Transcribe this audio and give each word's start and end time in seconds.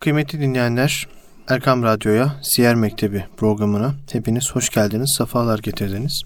Kıymetli 0.00 0.40
dinleyenler, 0.40 1.06
Erkam 1.48 1.82
Radyo'ya, 1.82 2.34
Siyer 2.42 2.74
Mektebi 2.74 3.24
programına 3.36 3.94
hepiniz 4.12 4.50
hoş 4.52 4.70
geldiniz, 4.70 5.14
sefalar 5.18 5.58
getirdiniz. 5.58 6.22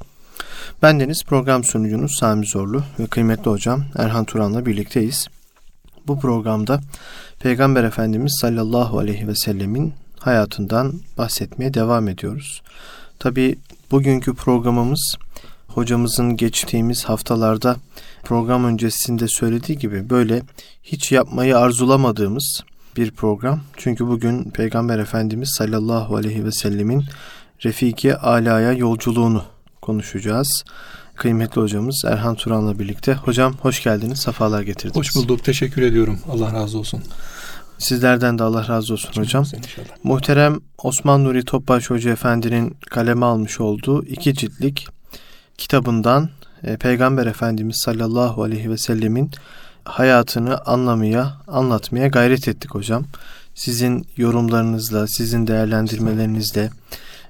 Ben 0.83 1.01
Deniz, 1.01 1.25
program 1.25 1.65
sunucunuz 1.65 2.17
Sami 2.19 2.47
Zorlu 2.47 2.83
ve 2.99 3.07
kıymetli 3.07 3.51
hocam 3.51 3.85
Erhan 3.99 4.25
Turan'la 4.25 4.67
birlikteyiz. 4.67 5.29
Bu 6.07 6.21
programda 6.21 6.81
Peygamber 7.41 7.85
Efendimiz 7.85 8.39
sallallahu 8.41 8.99
aleyhi 8.99 9.29
ve 9.29 9.35
sellemin 9.35 9.95
hayatından 10.19 10.93
bahsetmeye 11.19 11.75
devam 11.75 12.09
ediyoruz. 12.09 12.63
Tabi 13.19 13.59
bugünkü 13.91 14.35
programımız 14.35 15.17
hocamızın 15.69 16.37
geçtiğimiz 16.37 17.05
haftalarda 17.05 17.77
program 18.23 18.65
öncesinde 18.65 19.29
söylediği 19.29 19.79
gibi 19.79 20.11
böyle 20.11 20.43
hiç 20.83 21.13
yapmayı 21.13 21.59
arzulamadığımız 21.59 22.63
bir 22.97 23.11
program. 23.11 23.61
Çünkü 23.77 24.07
bugün 24.07 24.45
Peygamber 24.45 24.99
Efendimiz 24.99 25.49
sallallahu 25.49 26.17
aleyhi 26.17 26.45
ve 26.45 26.53
sellemin 26.53 27.05
Refiki 27.65 28.17
Ala'ya 28.17 28.73
yolculuğunu 28.73 29.45
konuşacağız. 29.83 30.65
Kıymetli 31.15 31.61
hocamız 31.61 32.03
Erhan 32.07 32.35
Turan'la 32.35 32.79
birlikte. 32.79 33.15
Hocam 33.15 33.55
hoş 33.61 33.83
geldiniz, 33.83 34.21
sefalar 34.21 34.63
getirdiniz. 34.63 34.97
Hoş 34.97 35.17
bulduk, 35.17 35.45
teşekkür 35.45 35.83
ediyorum. 35.83 36.19
Allah 36.31 36.53
razı 36.53 36.79
olsun. 36.79 37.03
Sizlerden 37.79 38.39
de 38.39 38.43
Allah 38.43 38.69
razı 38.69 38.93
olsun 38.93 39.13
Çok 39.13 39.25
hocam. 39.25 39.45
Muhterem 40.03 40.61
Osman 40.79 41.25
Nuri 41.25 41.45
Topbaş 41.45 41.91
Hoca 41.91 42.11
Efendi'nin 42.11 42.77
kaleme 42.91 43.27
almış 43.27 43.61
olduğu 43.61 44.05
iki 44.05 44.35
ciltlik 44.35 44.89
kitabından 45.59 46.29
e, 46.65 46.77
Peygamber 46.77 47.27
Efendimiz 47.27 47.77
sallallahu 47.77 48.43
aleyhi 48.43 48.71
ve 48.71 48.79
sellemin 48.79 49.31
hayatını 49.85 50.59
anlamaya, 50.59 51.33
anlatmaya 51.49 52.07
gayret 52.07 52.49
ettik 52.49 52.75
hocam. 52.75 53.05
Sizin 53.55 54.07
yorumlarınızla, 54.17 55.07
sizin 55.07 55.47
değerlendirmelerinizle 55.47 56.71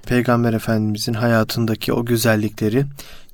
Peygamber 0.05 0.53
Efendimizin 0.53 1.13
hayatındaki 1.13 1.93
o 1.93 2.05
güzellikleri 2.05 2.85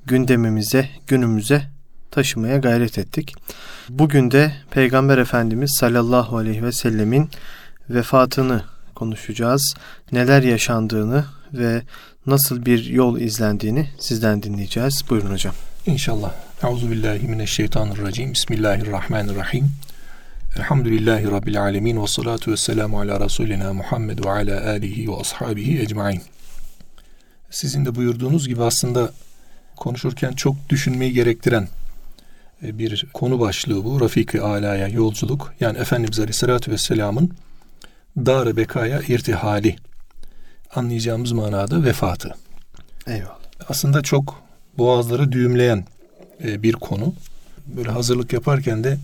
gündemimize, 0.06 0.88
günümüze 1.06 1.62
taşımaya 2.10 2.58
gayret 2.58 2.98
ettik. 2.98 3.34
Bugün 3.88 4.30
de 4.30 4.52
Peygamber 4.70 5.18
Efendimiz 5.18 5.76
sallallahu 5.80 6.36
aleyhi 6.36 6.64
ve 6.64 6.72
sellemin 6.72 7.30
vefatını 7.90 8.62
konuşacağız. 8.94 9.74
Neler 10.12 10.42
yaşandığını 10.42 11.24
ve 11.52 11.82
nasıl 12.26 12.66
bir 12.66 12.84
yol 12.84 13.18
izlendiğini 13.18 13.90
sizden 13.98 14.42
dinleyeceğiz. 14.42 15.04
Buyurun 15.10 15.30
hocam. 15.30 15.54
İnşallah. 15.86 16.49
Euzu 16.62 16.90
billahi 16.90 17.28
mineşşeytanirracim. 17.28 18.32
Bismillahirrahmanirrahim. 18.32 19.70
Elhamdülillahi 20.56 21.30
rabbil 21.30 21.62
alamin 21.62 22.02
ve 22.02 22.06
salatu 22.06 22.52
vesselamu 22.52 23.00
ala 23.00 23.20
rasulina 23.20 23.72
Muhammed 23.72 24.24
ve 24.24 24.30
ala 24.30 24.70
alihi 24.70 25.08
ve 25.08 25.16
ashabihi 25.16 25.80
ecmaîn. 25.80 26.22
Sizin 27.50 27.84
de 27.84 27.94
buyurduğunuz 27.94 28.48
gibi 28.48 28.62
aslında 28.62 29.12
konuşurken 29.76 30.32
çok 30.32 30.68
düşünmeyi 30.68 31.12
gerektiren 31.12 31.68
e, 32.62 32.78
bir 32.78 33.06
konu 33.14 33.40
başlığı 33.40 33.84
bu. 33.84 34.00
Rafik-i 34.00 34.40
Ala'ya 34.40 34.88
yolculuk. 34.88 35.54
Yani 35.60 35.78
Efendimiz 35.78 36.18
Aleyhisselatü 36.18 36.72
Vesselam'ın 36.72 37.30
dar 38.16 38.56
bekaya 38.56 39.00
irtihali. 39.00 39.76
Anlayacağımız 40.74 41.32
manada 41.32 41.84
vefatı. 41.84 42.34
Eyvallah. 43.06 43.38
Aslında 43.68 44.02
çok 44.02 44.42
boğazları 44.78 45.32
düğümleyen 45.32 45.84
e, 46.44 46.62
bir 46.62 46.72
konu. 46.72 47.14
Böyle 47.66 47.90
hazırlık 47.90 48.32
yaparken 48.32 48.84
de 48.84 48.98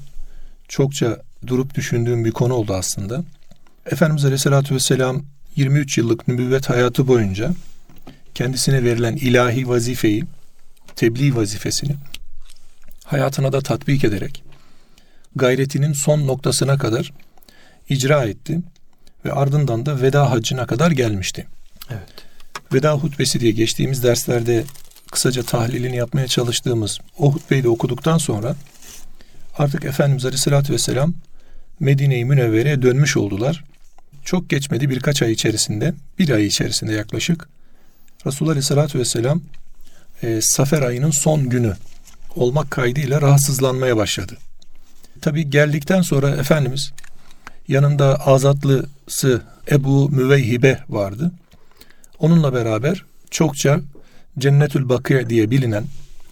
çokça 0.69 1.23
durup 1.47 1.75
düşündüğüm 1.75 2.25
bir 2.25 2.33
konu 2.33 2.55
oldu 2.55 2.75
aslında. 2.75 3.25
Efendimiz 3.87 4.25
Aleyhisselatü 4.25 4.75
Vesselam 4.75 5.23
23 5.57 5.99
yıllık 5.99 6.29
nübüvvet 6.29 6.71
hayatı 6.71 7.09
boyunca 7.09 7.55
kendisine 8.35 8.85
verilen 8.85 9.17
ilahi 9.17 9.69
vazifeyi, 9.69 10.25
tebliğ 10.97 11.37
vazifesini 11.37 11.97
hayatına 13.05 13.53
da 13.53 13.61
tatbik 13.61 14.05
ederek 14.05 14.43
gayretinin 15.37 15.93
son 15.93 16.27
noktasına 16.27 16.79
kadar 16.79 17.13
icra 17.89 18.25
etti 18.25 18.61
ve 19.25 19.33
ardından 19.33 19.87
da 19.87 20.01
veda 20.03 20.31
haccına 20.31 20.67
kadar 20.67 20.91
gelmişti. 20.91 21.47
Evet. 21.91 22.09
Veda 22.73 22.93
hutbesi 22.93 23.41
diye 23.41 23.53
geçtiğimiz 23.53 24.03
derslerde 24.03 24.65
kısaca 25.13 25.43
tahlilini 25.43 25.97
yapmaya 25.97 26.29
çalıştığımız 26.29 26.99
o 27.19 27.33
hutbeyi 27.33 27.63
de 27.63 27.69
okuduktan 27.69 28.19
sonra 28.19 28.57
artık 29.59 29.85
Efendimiz 29.85 30.25
Aleyhisselatü 30.25 30.73
Vesselam 30.73 31.15
Medine-i 31.81 32.25
Münevvere'ye 32.25 32.83
dönmüş 32.83 33.17
oldular. 33.17 33.65
Çok 34.25 34.51
geçmedi 34.51 34.91
birkaç 34.91 35.23
ay 35.23 35.33
içerisinde, 35.33 35.95
bir 36.19 36.31
ay 36.31 36.47
içerisinde 36.47 36.93
yaklaşık 36.93 37.49
Resulullah 38.27 38.53
Aleyhisselatü 38.53 38.99
Vesselam 38.99 39.41
e, 40.23 40.41
Safer 40.43 40.83
ayının 40.83 41.11
son 41.11 41.49
günü 41.49 41.77
olmak 42.37 42.71
kaydıyla 42.71 43.21
rahatsızlanmaya 43.21 43.97
başladı. 43.97 44.37
Tabi 45.21 45.51
geldikten 45.51 46.03
sonra 46.03 46.31
Efendimiz 46.31 46.93
yanında 47.69 48.27
azatlısı 48.27 49.43
Ebu 49.71 50.11
Müveyhibe 50.11 50.79
vardı. 50.89 51.33
Onunla 52.19 52.55
beraber 52.55 53.05
çokça 53.31 53.81
Cennetül 54.39 54.89
Bakıya 54.89 55.31
diye 55.31 55.51
bilinen 55.51 55.85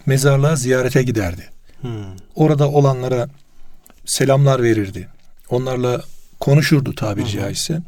mezarlığa 0.07 0.57
ziyarete 0.57 1.03
giderdi. 1.03 1.51
Hmm. 1.81 1.91
Orada 2.35 2.71
olanlara 2.71 3.29
selamlar 4.07 4.63
verirdi. 4.63 5.09
Onlarla 5.51 6.03
konuşurdu 6.41 6.95
tabiri 6.95 7.29
caizse. 7.29 7.81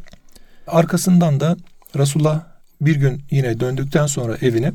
Arkasından 0.66 1.40
da 1.40 1.56
Resulullah 1.96 2.44
bir 2.80 2.96
gün 2.96 3.22
yine 3.30 3.60
döndükten 3.60 4.06
sonra 4.06 4.36
evine 4.42 4.72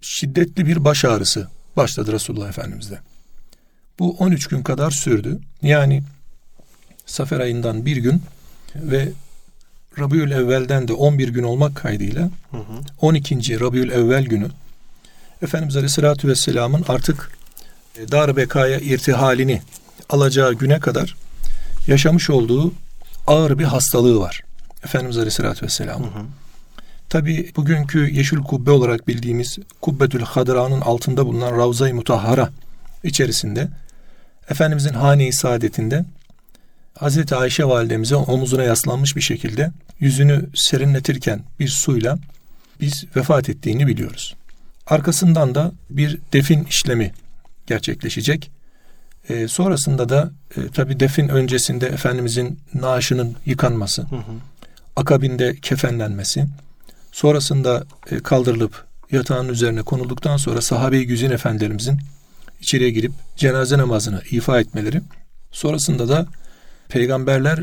şiddetli 0.00 0.66
bir 0.66 0.84
baş 0.84 1.04
ağrısı 1.04 1.48
başladı 1.76 2.12
Resulullah 2.12 2.48
Efendimiz'de. 2.48 2.98
Bu 3.98 4.16
13 4.16 4.46
gün 4.46 4.62
kadar 4.62 4.90
sürdü. 4.90 5.38
Yani 5.62 6.02
Safer 7.06 7.40
ayından 7.40 7.86
bir 7.86 7.96
gün 7.96 8.22
ve 8.74 9.08
Rabiül 9.98 10.30
Evvel'den 10.30 10.88
de 10.88 10.92
11 10.92 11.28
gün 11.28 11.42
olmak 11.42 11.76
kaydıyla 11.76 12.22
hı 12.50 12.56
hı. 12.56 12.62
12. 13.00 13.60
Rabiül 13.60 13.90
Evvel 13.90 14.24
günü 14.24 14.48
Efendimiz 15.42 15.76
Aleyhisselatü 15.76 16.28
Vesselam'ın 16.28 16.84
artık 16.88 17.30
e, 17.98 18.10
dar 18.10 18.36
bekaya 18.36 18.78
irtihalini 18.78 19.62
alacağı 20.08 20.54
güne 20.54 20.80
kadar 20.80 21.16
yaşamış 21.86 22.30
olduğu 22.30 22.72
ağır 23.26 23.58
bir 23.58 23.64
hastalığı 23.64 24.20
var. 24.20 24.42
Efendimiz 24.84 25.16
Aleyhisselatü 25.16 25.66
Vesselam'ın. 25.66 26.10
Tabi 27.08 27.52
bugünkü 27.56 28.10
Yeşil 28.10 28.38
Kubbe 28.38 28.70
olarak 28.70 29.08
bildiğimiz 29.08 29.58
Kubbetül 29.80 30.20
Hadra'nın 30.20 30.80
altında 30.80 31.26
bulunan 31.26 31.58
Ravza-i 31.58 31.92
Mutahhara 31.92 32.50
içerisinde 33.04 33.68
Efendimizin 34.50 34.92
hane-i 34.92 35.32
saadetinde 35.32 36.04
Hazreti 36.98 37.34
Ayşe 37.34 37.64
validemize 37.64 38.16
omuzuna 38.16 38.62
yaslanmış 38.62 39.16
bir 39.16 39.20
şekilde 39.20 39.72
yüzünü 40.00 40.46
serinletirken 40.54 41.40
bir 41.60 41.68
suyla 41.68 42.18
biz 42.80 43.04
vefat 43.16 43.48
ettiğini 43.48 43.86
biliyoruz. 43.86 44.36
Arkasından 44.86 45.54
da 45.54 45.72
bir 45.90 46.18
defin 46.32 46.64
işlemi 46.64 47.12
gerçekleşecek. 47.66 48.50
E, 49.28 49.48
sonrasında 49.48 50.08
da 50.08 50.30
e, 50.56 50.68
tabi 50.68 51.00
defin 51.00 51.28
öncesinde 51.28 51.86
Efendimizin 51.86 52.60
naaşının 52.74 53.36
yıkanması, 53.46 54.02
hı 54.02 54.16
hı. 54.16 54.32
akabinde 54.96 55.56
kefenlenmesi, 55.56 56.46
sonrasında 57.12 57.84
e, 58.10 58.18
kaldırılıp 58.18 58.84
yatağın 59.12 59.48
üzerine 59.48 59.82
konulduktan 59.82 60.36
sonra 60.36 60.60
sahabe-i 60.60 61.06
güzin 61.06 61.30
efendilerimizin 61.30 62.00
içeriye 62.60 62.90
girip 62.90 63.12
cenaze 63.36 63.78
namazını 63.78 64.22
ifa 64.30 64.60
etmeleri, 64.60 65.02
sonrasında 65.52 66.08
da 66.08 66.26
peygamberler 66.88 67.58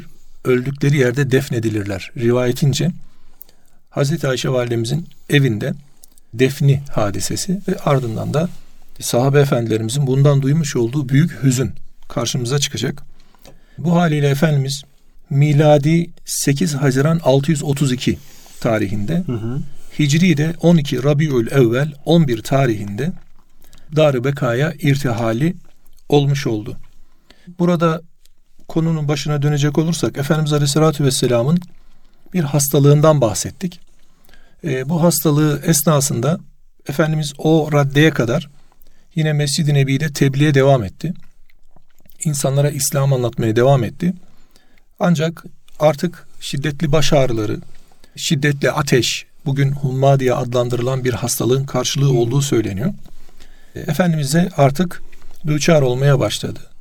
öldükleri 0.45 0.97
yerde 0.97 1.31
defnedilirler. 1.31 2.11
Rivayetince 2.17 2.91
Hazreti 3.89 4.27
Ayşe 4.27 4.49
validemizin 4.49 5.07
evinde 5.29 5.73
defni 6.33 6.81
hadisesi 6.91 7.61
ve 7.67 7.75
ardından 7.77 8.33
da 8.33 8.49
sahabe 8.99 9.39
efendilerimizin 9.39 10.07
bundan 10.07 10.41
duymuş 10.41 10.75
olduğu 10.75 11.09
büyük 11.09 11.43
hüzün 11.43 11.71
karşımıza 12.09 12.59
çıkacak. 12.59 13.03
Bu 13.77 13.95
haliyle 13.95 14.29
Efendimiz 14.29 14.83
miladi 15.29 16.09
8 16.25 16.73
Haziran 16.73 17.19
632 17.23 18.17
tarihinde 18.59 19.23
hı 19.25 19.31
hı. 19.31 19.59
Hicri 19.99 20.37
de 20.37 20.53
12 20.61 21.03
Rabiül 21.03 21.51
Evvel 21.51 21.93
11 22.05 22.41
tarihinde 22.41 23.13
Dar-ı 23.95 24.23
Beka'ya 24.23 24.73
irtihali 24.73 25.55
olmuş 26.09 26.47
oldu. 26.47 26.77
Burada 27.59 28.01
konunun 28.73 29.07
başına 29.07 29.41
dönecek 29.41 29.77
olursak 29.77 30.17
Efendimiz 30.17 30.53
Aleyhisselatü 30.53 31.03
Vesselam'ın 31.03 31.59
bir 32.33 32.43
hastalığından 32.43 33.21
bahsettik. 33.21 33.79
E, 34.63 34.89
bu 34.89 35.03
hastalığı 35.03 35.61
esnasında 35.65 36.39
Efendimiz 36.87 37.33
o 37.37 37.69
raddeye 37.73 38.09
kadar 38.09 38.49
yine 39.15 39.33
Mescid-i 39.33 39.73
Nebi'de 39.73 40.13
tebliğe 40.13 40.53
devam 40.53 40.83
etti. 40.83 41.13
İnsanlara 42.25 42.69
İslam 42.69 43.13
anlatmaya 43.13 43.55
devam 43.55 43.83
etti. 43.83 44.13
Ancak 44.99 45.43
artık 45.79 46.27
şiddetli 46.39 46.91
baş 46.91 47.13
ağrıları, 47.13 47.59
şiddetli 48.15 48.71
ateş, 48.71 49.25
bugün 49.45 49.71
humma 49.71 50.19
diye 50.19 50.33
adlandırılan 50.33 51.03
bir 51.03 51.13
hastalığın 51.13 51.65
karşılığı 51.65 52.13
olduğu 52.13 52.41
söyleniyor. 52.41 52.93
E, 53.75 53.79
Efendimiz'e 53.79 54.49
artık 54.57 55.01
düçar 55.47 55.81
olmaya 55.81 56.19
başladı. 56.19 56.72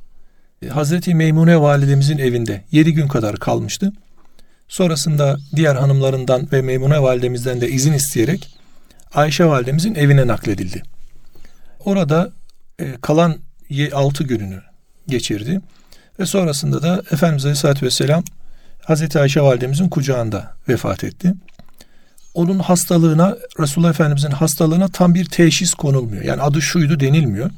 Hazreti 0.69 1.15
Meymune 1.15 1.61
validemizin 1.61 2.17
evinde 2.17 2.63
7 2.71 2.93
gün 2.93 3.07
kadar 3.07 3.37
kalmıştı. 3.37 3.91
Sonrasında 4.67 5.37
diğer 5.55 5.75
hanımlarından 5.75 6.47
ve 6.51 6.61
Meymune 6.61 7.01
validemizden 7.01 7.61
de 7.61 7.69
izin 7.69 7.93
isteyerek 7.93 8.57
Ayşe 9.13 9.45
validemizin 9.45 9.95
evine 9.95 10.27
nakledildi. 10.27 10.83
Orada 11.85 12.31
e, 12.79 12.93
kalan 13.01 13.37
6 13.93 14.23
gününü 14.23 14.61
geçirdi. 15.07 15.61
Ve 16.19 16.25
sonrasında 16.25 16.81
da 16.81 17.03
Efendimiz 17.11 17.45
Aleyhisselatü 17.45 17.85
Vesselam 17.85 18.23
Hazreti 18.85 19.19
Ayşe 19.19 19.41
validemizin 19.41 19.89
kucağında 19.89 20.51
vefat 20.69 21.03
etti. 21.03 21.33
Onun 22.33 22.59
hastalığına, 22.59 23.37
Resulullah 23.59 23.89
Efendimizin 23.89 24.31
hastalığına 24.31 24.87
tam 24.87 25.15
bir 25.15 25.25
teşhis 25.25 25.73
konulmuyor. 25.73 26.23
Yani 26.23 26.41
adı 26.41 26.61
şuydu 26.61 26.99
denilmiyor. 26.99 27.51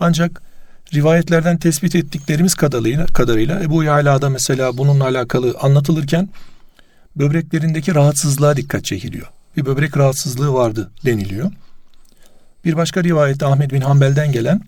Ancak 0.00 0.42
rivayetlerden 0.94 1.56
tespit 1.56 1.94
ettiklerimiz 1.94 2.54
kadarıyla, 2.54 3.06
kadarıyla 3.06 3.60
Ebu 3.62 3.82
Yala'da 3.82 4.28
mesela 4.28 4.78
bununla 4.78 5.04
alakalı 5.04 5.54
anlatılırken 5.60 6.28
böbreklerindeki 7.16 7.94
rahatsızlığa 7.94 8.56
dikkat 8.56 8.84
çekiliyor. 8.84 9.26
Bir 9.56 9.66
böbrek 9.66 9.96
rahatsızlığı 9.96 10.52
vardı 10.52 10.90
deniliyor. 11.04 11.52
Bir 12.64 12.76
başka 12.76 13.04
rivayette 13.04 13.46
Ahmet 13.46 13.72
bin 13.72 13.80
Hanbel'den 13.80 14.32
gelen 14.32 14.60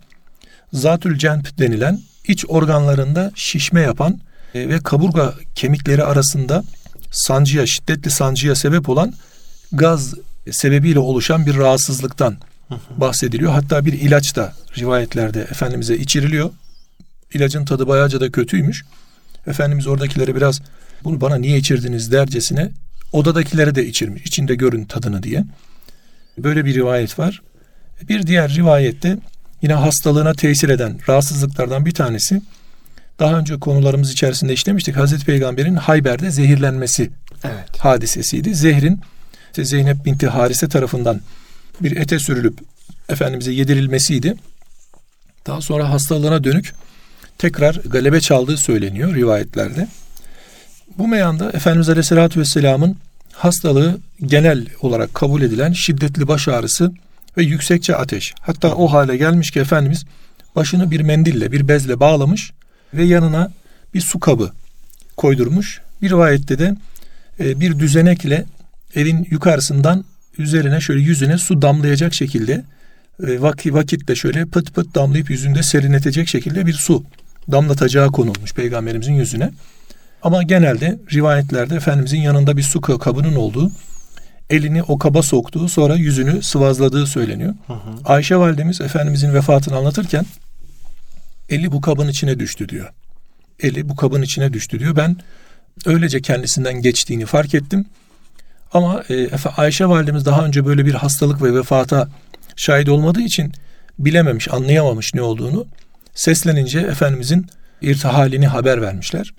zatül 0.72 1.19
cenp 1.19 1.58
denilen 1.58 2.00
iç 2.28 2.44
organlarında 2.48 3.32
şişme 3.34 3.80
yapan 3.80 4.20
e, 4.54 4.69
ve 4.69 4.78
kaburga 4.78 5.34
kemikleri 5.54 6.04
arasında 6.04 6.64
sancıya, 7.10 7.66
şiddetli 7.66 8.10
sancıya 8.10 8.54
sebep 8.54 8.88
olan 8.88 9.14
gaz 9.72 10.14
sebebiyle 10.50 10.98
oluşan 10.98 11.46
bir 11.46 11.56
rahatsızlıktan 11.56 12.36
bahsediliyor. 12.96 13.52
Hatta 13.52 13.86
bir 13.86 13.92
ilaç 13.92 14.36
da 14.36 14.52
rivayetlerde 14.78 15.40
Efendimiz'e 15.40 15.96
içiriliyor. 15.96 16.50
İlacın 17.34 17.64
tadı 17.64 17.88
bayağıca 17.88 18.20
da 18.20 18.32
kötüymüş. 18.32 18.84
Efendimiz 19.46 19.86
oradakilere 19.86 20.36
biraz 20.36 20.60
bunu 21.04 21.20
bana 21.20 21.36
niye 21.36 21.58
içirdiniz 21.58 22.12
dercesine 22.12 22.70
odadakilere 23.12 23.74
de 23.74 23.86
içirmiş. 23.86 24.22
İçinde 24.22 24.54
görün 24.54 24.84
tadını 24.84 25.22
diye. 25.22 25.44
Böyle 26.38 26.64
bir 26.64 26.74
rivayet 26.74 27.19
var. 27.19 27.42
Bir 28.08 28.26
diğer 28.26 28.54
rivayette 28.54 29.19
yine 29.62 29.74
hastalığına 29.74 30.34
tesir 30.34 30.69
eden 30.69 30.98
rahatsızlıklardan 31.08 31.86
bir 31.86 31.94
tanesi 31.94 32.42
daha 33.19 33.38
önce 33.38 33.58
konularımız 33.58 34.12
içerisinde 34.12 34.52
işlemiştik. 34.52 34.96
Hazreti 34.96 35.26
Peygamber'in 35.26 35.74
Hayber'de 35.74 36.30
zehirlenmesi 36.30 37.10
evet. 37.44 37.78
hadisesiydi. 37.78 38.54
Zehrin 38.54 39.00
işte 39.46 39.64
Zeynep 39.64 40.04
binti 40.04 40.26
Harise 40.26 40.69
tarafından 40.69 41.20
bir 41.82 41.96
ete 41.96 42.19
sürülüp 42.19 42.58
Efendimiz'e 43.08 43.52
yedirilmesiydi. 43.52 44.34
Daha 45.46 45.61
sonra 45.61 45.90
hastalığına 45.90 46.44
dönük 46.44 46.75
tekrar 47.38 47.75
galebe 47.75 48.20
çaldığı 48.20 48.56
söyleniyor 48.56 49.14
rivayetlerde. 49.14 49.88
Bu 50.99 51.08
meyanda 51.08 51.50
Efendimiz 51.50 51.88
Aleyhisselatü 51.88 52.40
Vesselam'ın 52.40 52.96
hastalığı 53.32 54.00
genel 54.26 54.67
olarak 54.81 55.14
kabul 55.14 55.43
edilen 55.43 55.73
şiddetli 55.73 56.29
baş 56.29 56.49
ağrısı 56.49 56.93
ve 57.37 57.43
yüksekçe 57.43 57.96
ateş. 57.96 58.34
Hatta 58.40 58.75
o 58.75 58.93
hale 58.93 59.17
gelmiş 59.17 59.50
ki 59.50 59.61
Efendimiz 59.61 60.05
başını 60.56 60.90
bir 60.90 61.00
mendille, 61.00 61.52
bir 61.52 61.69
bezle 61.69 62.00
bağlamış 62.00 62.52
ve 62.94 63.05
yanına 63.05 63.52
bir 63.94 64.00
su 64.00 64.20
kabı 64.20 64.52
koydurmuş. 65.17 65.81
Bir 66.02 66.11
rivayette 66.11 66.58
de 66.58 66.76
e, 67.40 67.61
bir 67.61 67.79
düzenekle 67.79 68.44
evin 68.94 69.26
yukarısından 69.31 70.05
üzerine 70.38 70.81
şöyle 70.81 71.00
yüzüne 71.00 71.38
su 71.38 71.62
damlayacak 71.62 72.14
şekilde 72.14 72.64
e, 73.26 73.43
vakit, 73.43 73.73
vakitle 73.73 74.14
şöyle 74.14 74.46
pıt 74.46 74.75
pıt 74.75 74.94
damlayıp 74.94 75.31
yüzünde 75.31 75.62
serinletecek 75.62 76.29
şekilde 76.29 76.67
bir 76.67 76.73
su 76.73 77.05
damlatacağı 77.52 78.12
konulmuş 78.12 78.55
peygamberimizin 78.55 79.12
yüzüne. 79.12 79.50
Ama 80.23 80.43
genelde 80.43 80.99
rivayetlerde 81.12 81.76
Efendimizin 81.76 82.20
yanında 82.20 82.56
bir 82.56 82.62
su 82.62 82.81
kabının 82.81 83.34
olduğu, 83.34 83.70
elini 84.50 84.82
o 84.82 84.99
kaba 84.99 85.23
soktuğu 85.23 85.69
sonra 85.69 85.96
yüzünü 85.96 86.43
sıvazladığı 86.43 87.06
söyleniyor. 87.06 87.55
Hı 87.67 87.73
hı. 87.73 87.79
Ayşe 88.05 88.37
validemiz 88.37 88.81
Efendimizin 88.81 89.34
vefatını 89.34 89.76
anlatırken 89.76 90.26
eli 91.49 91.73
bu 91.73 91.81
kabın 91.81 92.08
içine 92.08 92.38
düştü 92.38 92.69
diyor. 92.69 92.93
Eli 93.61 93.88
bu 93.88 93.96
kabın 93.96 94.23
içine 94.23 94.52
düştü 94.52 94.81
diyor. 94.81 94.96
Ben 94.96 95.17
öylece 95.87 96.23
kendisinden 96.23 96.82
geçtiğini 96.82 97.26
fark 97.26 97.55
ettim. 97.55 97.87
Ama 98.72 99.02
e, 99.10 99.28
Ayşe 99.56 99.86
validemiz 99.86 100.26
daha 100.26 100.44
önce 100.44 100.66
böyle 100.66 100.86
bir 100.86 100.94
hastalık 100.94 101.42
ve 101.42 101.54
vefata 101.54 102.08
şahit 102.56 102.88
olmadığı 102.88 103.20
için 103.20 103.52
bilememiş, 103.98 104.52
anlayamamış 104.52 105.14
ne 105.14 105.22
olduğunu. 105.22 105.66
Seslenince 106.14 106.80
Efendimizin 106.80 107.46
irtihalini 107.82 108.46
haber 108.46 108.82
vermişler. 108.82 109.30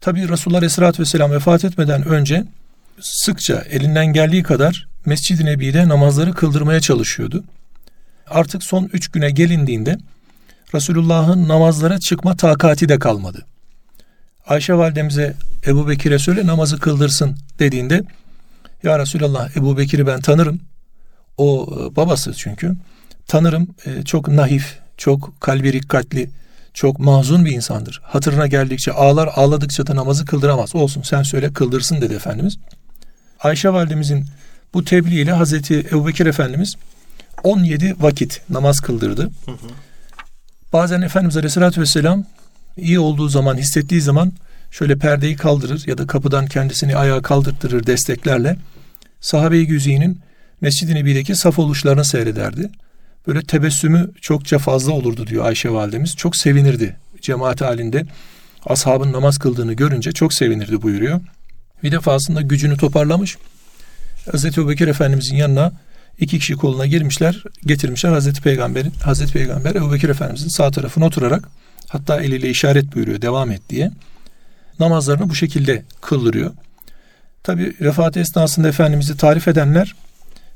Tabi 0.00 0.28
Resulullah 0.28 0.58
Aleyhisselatü 0.58 1.02
Vesselam 1.02 1.32
vefat 1.32 1.64
etmeden 1.64 2.08
önce 2.08 2.44
sıkça 3.00 3.64
elinden 3.70 4.06
geldiği 4.06 4.42
kadar 4.42 4.88
Mescid-i 5.06 5.44
Nebi'de 5.44 5.88
namazları 5.88 6.32
kıldırmaya 6.32 6.80
çalışıyordu. 6.80 7.44
Artık 8.30 8.62
son 8.62 8.90
üç 8.92 9.08
güne 9.08 9.30
gelindiğinde 9.30 9.98
Resulullah'ın 10.74 11.48
namazlara 11.48 11.98
çıkma 11.98 12.36
takati 12.36 12.88
de 12.88 12.98
kalmadı. 12.98 13.46
Ayşe 14.46 14.74
validemize 14.74 15.34
Ebu 15.66 15.88
Bekir'e 15.88 16.18
söyle 16.18 16.46
namazı 16.46 16.78
kıldırsın 16.78 17.36
dediğinde 17.58 18.02
Ya 18.86 18.98
Resulallah 18.98 19.56
Ebu 19.56 19.78
Bekir'i 19.78 20.06
ben 20.06 20.20
tanırım. 20.20 20.60
O 21.36 21.68
e, 21.72 21.96
babası 21.96 22.32
çünkü. 22.34 22.76
Tanırım 23.26 23.68
e, 23.86 24.02
çok 24.02 24.28
naif, 24.28 24.78
çok 24.96 25.40
kalbi 25.40 25.72
rikkatli, 25.72 26.30
çok 26.74 26.98
mahzun 26.98 27.44
bir 27.44 27.52
insandır. 27.52 28.00
Hatırına 28.04 28.46
geldikçe 28.46 28.92
ağlar, 28.92 29.28
ağladıkça 29.34 29.86
da 29.86 29.96
namazı 29.96 30.24
kıldıramaz. 30.24 30.74
Olsun 30.74 31.02
sen 31.02 31.22
söyle 31.22 31.52
kıldırsın 31.52 32.00
dedi 32.00 32.14
Efendimiz. 32.14 32.58
Ayşe 33.40 33.72
validemizin 33.72 34.26
bu 34.74 34.84
tebliğ 34.84 35.20
ile 35.20 35.32
Hazreti 35.32 35.78
Ebubekir 35.78 36.26
Efendimiz 36.26 36.76
17 37.44 37.96
vakit 38.00 38.40
namaz 38.50 38.80
kıldırdı. 38.80 39.22
Hı 39.22 39.50
hı. 39.50 39.56
Bazen 40.72 41.02
Efendimiz 41.02 41.36
Aleyhisselatü 41.36 41.80
Vesselam 41.80 42.24
iyi 42.76 42.98
olduğu 42.98 43.28
zaman, 43.28 43.56
hissettiği 43.56 44.00
zaman 44.00 44.32
şöyle 44.70 44.98
perdeyi 44.98 45.36
kaldırır 45.36 45.84
ya 45.86 45.98
da 45.98 46.06
kapıdan 46.06 46.46
kendisini 46.46 46.96
ayağa 46.96 47.22
kaldırtırır 47.22 47.86
desteklerle. 47.86 48.56
Sahabe-i 49.26 49.66
Güzi'nin 49.66 50.20
Mescid-i 50.60 50.94
Nebi'deki 50.94 51.36
saf 51.36 51.58
oluşlarını 51.58 52.04
seyrederdi. 52.04 52.70
Böyle 53.26 53.42
tebessümü 53.42 54.10
çokça 54.20 54.58
fazla 54.58 54.92
olurdu 54.92 55.26
diyor 55.26 55.44
Ayşe 55.44 55.70
validemiz. 55.70 56.16
Çok 56.16 56.36
sevinirdi 56.36 56.96
cemaat 57.20 57.60
halinde. 57.60 58.06
Ashabın 58.66 59.12
namaz 59.12 59.38
kıldığını 59.38 59.72
görünce 59.72 60.12
çok 60.12 60.34
sevinirdi 60.34 60.82
buyuruyor. 60.82 61.20
Bir 61.82 61.92
defasında 61.92 62.42
gücünü 62.42 62.76
toparlamış. 62.76 63.36
Hazreti 64.32 64.60
Ebubekir 64.60 64.88
Efendimizin 64.88 65.36
yanına 65.36 65.72
iki 66.20 66.38
kişi 66.38 66.54
koluna 66.54 66.86
girmişler, 66.86 67.44
getirmişler 67.66 68.10
Hazreti 68.10 68.42
Peygamber'in. 68.42 68.92
Hazreti 69.02 69.32
Peygamber 69.32 69.74
Ebu 69.74 69.92
Bekir 69.92 70.08
Efendimizin 70.08 70.48
sağ 70.48 70.70
tarafına 70.70 71.04
oturarak 71.04 71.48
hatta 71.88 72.20
eliyle 72.20 72.50
işaret 72.50 72.94
buyuruyor 72.94 73.22
devam 73.22 73.50
et 73.50 73.62
diye. 73.70 73.90
Namazlarını 74.80 75.30
bu 75.30 75.34
şekilde 75.34 75.82
kıldırıyor. 76.00 76.50
Tabi 77.46 77.74
vefat 77.80 78.16
esnasında 78.16 78.68
Efendimiz'i 78.68 79.16
tarif 79.16 79.48
edenler 79.48 79.94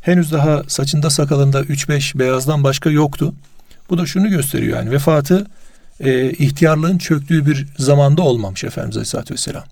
henüz 0.00 0.32
daha 0.32 0.62
saçında 0.68 1.10
sakalında 1.10 1.62
3-5 1.62 2.18
beyazdan 2.18 2.64
başka 2.64 2.90
yoktu. 2.90 3.34
Bu 3.90 3.98
da 3.98 4.06
şunu 4.06 4.30
gösteriyor 4.30 4.76
yani 4.76 4.90
vefatı 4.90 5.46
e, 6.00 6.30
ihtiyarlığın 6.30 6.98
çöktüğü 6.98 7.46
bir 7.46 7.66
zamanda 7.78 8.22
olmamış 8.22 8.64
Efendimiz 8.64 8.96
Aleyhisselatü 8.96 9.34
Vesselam. 9.34 9.64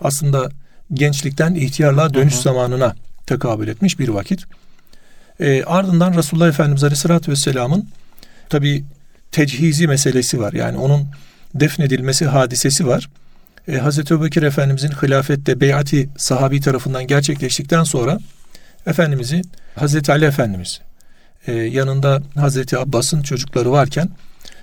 Aslında 0.00 0.50
gençlikten 0.94 1.54
ihtiyarlığa 1.54 2.14
dönüş 2.14 2.34
hı 2.34 2.38
hı. 2.38 2.42
zamanına 2.42 2.94
tekabül 3.26 3.68
etmiş 3.68 3.98
bir 3.98 4.08
vakit. 4.08 4.44
E, 5.40 5.64
ardından 5.64 6.14
Resulullah 6.14 6.48
Efendimiz 6.48 6.84
Aleyhisselatü 6.84 7.30
Vesselam'ın 7.32 7.88
tabi 8.48 8.84
techizi 9.32 9.86
meselesi 9.86 10.40
var. 10.40 10.52
Yani 10.52 10.78
onun 10.78 11.06
defnedilmesi 11.54 12.26
hadisesi 12.26 12.86
var. 12.86 13.08
E, 13.70 13.78
Hazreti 13.78 14.14
Ebubekir 14.14 14.42
Efendimizin 14.42 14.88
hilafette 15.02 15.60
beyati 15.60 16.08
sahabi 16.16 16.60
tarafından 16.60 17.06
gerçekleştikten 17.06 17.84
sonra 17.84 18.18
Efendimiz'i 18.86 19.42
Hazreti 19.74 20.12
Ali 20.12 20.24
Efendimiz 20.24 20.80
e, 21.46 21.52
yanında 21.52 22.22
Hazreti 22.34 22.78
Abbas'ın 22.78 23.22
çocukları 23.22 23.72
varken 23.72 24.08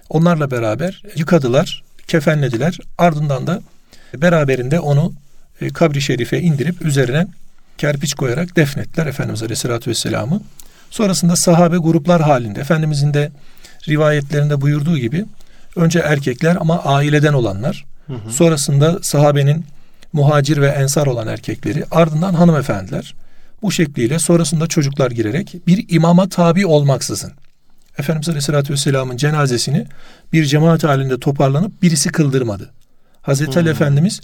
onlarla 0.09 0.51
beraber 0.51 1.03
yıkadılar, 1.15 1.83
kefenlediler. 2.07 2.77
Ardından 2.97 3.47
da 3.47 3.61
beraberinde 4.17 4.79
onu 4.79 5.13
e, 5.61 5.69
kabri 5.69 6.01
şerife 6.01 6.41
indirip 6.41 6.81
üzerine 6.81 7.27
kerpiç 7.77 8.13
koyarak 8.13 8.55
defnettiler 8.55 9.05
Efendimiz 9.05 9.43
Aleyhisselatü 9.43 9.89
Vesselam'ı. 9.89 10.41
Sonrasında 10.89 11.35
sahabe 11.35 11.77
gruplar 11.77 12.21
halinde 12.21 12.59
Efendimizin 12.59 13.13
de 13.13 13.31
rivayetlerinde 13.87 14.61
buyurduğu 14.61 14.97
gibi 14.97 15.25
önce 15.75 15.99
erkekler 15.99 16.57
ama 16.59 16.83
aileden 16.83 17.33
olanlar 17.33 17.85
hı 18.07 18.13
hı. 18.13 18.31
sonrasında 18.31 18.99
sahabenin 19.01 19.65
muhacir 20.13 20.61
ve 20.61 20.67
ensar 20.67 21.07
olan 21.07 21.27
erkekleri, 21.27 21.85
ardından 21.91 22.33
hanımefendiler. 22.33 23.15
Bu 23.61 23.71
şekliyle 23.71 24.19
sonrasında 24.19 24.67
çocuklar 24.67 25.11
girerek 25.11 25.55
bir 25.67 25.85
imama 25.89 26.29
tabi 26.29 26.65
olmaksızın 26.65 27.33
Efendimiz 27.97 28.29
Aleyhisselatü 28.29 28.73
Vesselam'ın 28.73 29.17
cenazesini 29.17 29.85
bir 30.33 30.45
cemaat 30.45 30.83
halinde 30.83 31.19
toparlanıp 31.19 31.81
birisi 31.81 32.09
kıldırmadı. 32.09 32.73
Hazreti 33.21 33.51
hmm. 33.51 33.61
Ali 33.61 33.69
Efendimiz 33.69 34.21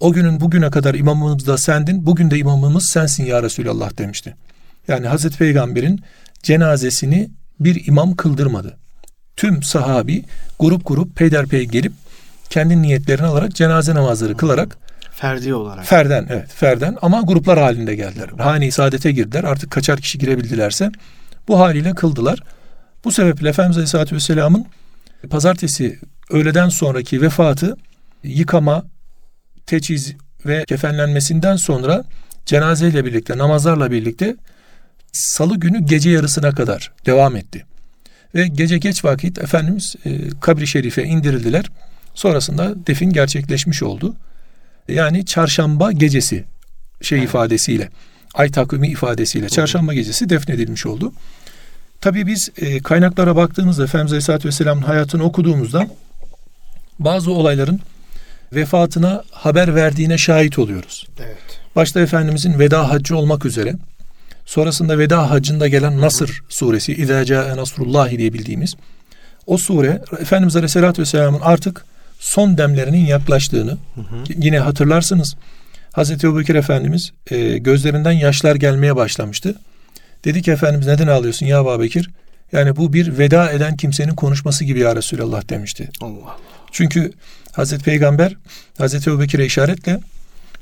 o 0.00 0.12
günün 0.12 0.40
bugüne 0.40 0.70
kadar 0.70 0.94
imamımız 0.94 1.46
da 1.46 1.58
sendin, 1.58 2.06
bugün 2.06 2.30
de 2.30 2.38
imamımız 2.38 2.88
sensin 2.92 3.24
ya 3.24 3.42
Resulallah 3.42 3.98
demişti. 3.98 4.36
Yani 4.88 5.06
Hazreti 5.06 5.38
Peygamber'in 5.38 6.00
cenazesini 6.42 7.30
bir 7.60 7.86
imam 7.86 8.16
kıldırmadı. 8.16 8.76
Tüm 9.36 9.62
sahabi 9.62 10.24
grup 10.58 10.86
grup 10.86 11.16
peyderpey 11.16 11.64
gelip 11.64 11.92
kendi 12.54 12.82
niyetlerini 12.82 13.26
alarak 13.26 13.54
cenaze 13.54 13.94
namazları 13.94 14.36
kılarak 14.36 14.78
Ferdi 15.12 15.54
olarak. 15.54 15.86
Ferden 15.86 16.26
evet 16.30 16.48
ferden 16.54 16.96
ama 17.02 17.20
gruplar 17.20 17.58
halinde 17.58 17.94
geldiler. 17.94 18.28
Hane-i 18.38 18.72
saadete 18.72 19.12
girdiler. 19.12 19.44
Artık 19.44 19.70
kaçar 19.70 20.00
kişi 20.00 20.18
girebildilerse 20.18 20.90
bu 21.48 21.60
haliyle 21.60 21.94
kıldılar. 21.94 22.38
Bu 23.04 23.12
sebeple 23.12 23.48
Efendimiz 23.48 23.76
Aleyhisselatü 23.76 24.14
Vesselam'ın 24.14 24.66
pazartesi 25.30 25.98
öğleden 26.30 26.68
sonraki 26.68 27.22
vefatı 27.22 27.76
yıkama, 28.22 28.84
teçhiz 29.66 30.14
ve 30.46 30.64
kefenlenmesinden 30.64 31.56
sonra 31.56 32.04
cenazeyle 32.46 33.04
birlikte, 33.04 33.38
namazlarla 33.38 33.90
birlikte 33.90 34.36
salı 35.12 35.56
günü 35.56 35.86
gece 35.86 36.10
yarısına 36.10 36.52
kadar 36.52 36.92
devam 37.06 37.36
etti. 37.36 37.64
Ve 38.34 38.46
gece 38.46 38.78
geç 38.78 39.04
vakit 39.04 39.38
Efendimiz 39.38 39.96
e, 40.04 40.10
kabri 40.40 40.66
şerife 40.66 41.04
indirildiler. 41.04 41.64
Sonrasında 42.14 42.86
defin 42.86 43.10
gerçekleşmiş 43.10 43.82
oldu. 43.82 44.14
Yani 44.88 45.26
çarşamba 45.26 45.92
gecesi 45.92 46.44
şey 47.00 47.18
evet. 47.18 47.28
ifadesiyle, 47.28 47.88
ay 48.34 48.50
takvimi 48.50 48.88
ifadesiyle 48.88 49.48
çarşamba 49.48 49.94
gecesi 49.94 50.28
defnedilmiş 50.28 50.86
oldu. 50.86 51.12
Tabii 52.00 52.26
biz 52.26 52.50
e, 52.56 52.80
kaynaklara 52.80 53.36
baktığımızda 53.36 53.84
Efendimiz 53.84 54.12
Aleyhisselatü 54.12 54.48
Vesselam'ın 54.48 54.82
hayatını 54.82 55.22
okuduğumuzda 55.24 55.88
bazı 56.98 57.32
olayların 57.32 57.80
vefatına 58.52 59.22
haber 59.30 59.74
verdiğine 59.74 60.18
şahit 60.18 60.58
oluyoruz. 60.58 61.06
Evet. 61.18 61.60
Başta 61.76 62.00
Efendimizin 62.00 62.58
veda 62.58 62.90
haccı 62.90 63.16
olmak 63.16 63.44
üzere 63.44 63.74
sonrasında 64.46 64.98
veda 64.98 65.30
haccında 65.30 65.68
gelen 65.68 66.00
Nasır 66.00 66.42
suresi 66.48 66.92
İzâ 66.92 67.24
câe 67.24 67.56
nasrullahi 67.56 68.18
diye 68.18 68.32
bildiğimiz 68.32 68.74
o 69.46 69.58
sure 69.58 70.02
Efendimiz 70.20 70.56
Aleyhisselatü 70.56 71.02
Vesselam'ın 71.02 71.40
artık 71.40 71.84
son 72.18 72.58
demlerinin 72.58 73.06
yaklaştığını 73.06 73.70
hı 73.70 74.00
hı. 74.00 74.24
yine 74.36 74.58
hatırlarsınız. 74.58 75.36
Hazreti 75.92 76.26
Ebubekir 76.26 76.54
Efendimiz 76.54 77.12
e, 77.30 77.58
gözlerinden 77.58 78.12
yaşlar 78.12 78.54
gelmeye 78.56 78.96
başlamıştı. 78.96 79.54
Dedi 80.24 80.42
ki 80.42 80.50
Efendimiz 80.50 80.86
neden 80.86 81.06
ağlıyorsun 81.06 81.46
ya 81.46 81.64
Babekir? 81.64 82.10
Yani 82.52 82.76
bu 82.76 82.92
bir 82.92 83.18
veda 83.18 83.52
eden 83.52 83.76
kimsenin 83.76 84.14
konuşması 84.14 84.64
gibi 84.64 84.78
ya 84.80 84.96
Resulallah 84.96 85.48
demişti. 85.48 85.88
Allah 86.00 86.36
Çünkü 86.72 87.12
Hazreti 87.52 87.84
Peygamber 87.84 88.36
Hazreti 88.78 89.10
Ebubekir'e 89.10 89.46
işaretle 89.46 90.00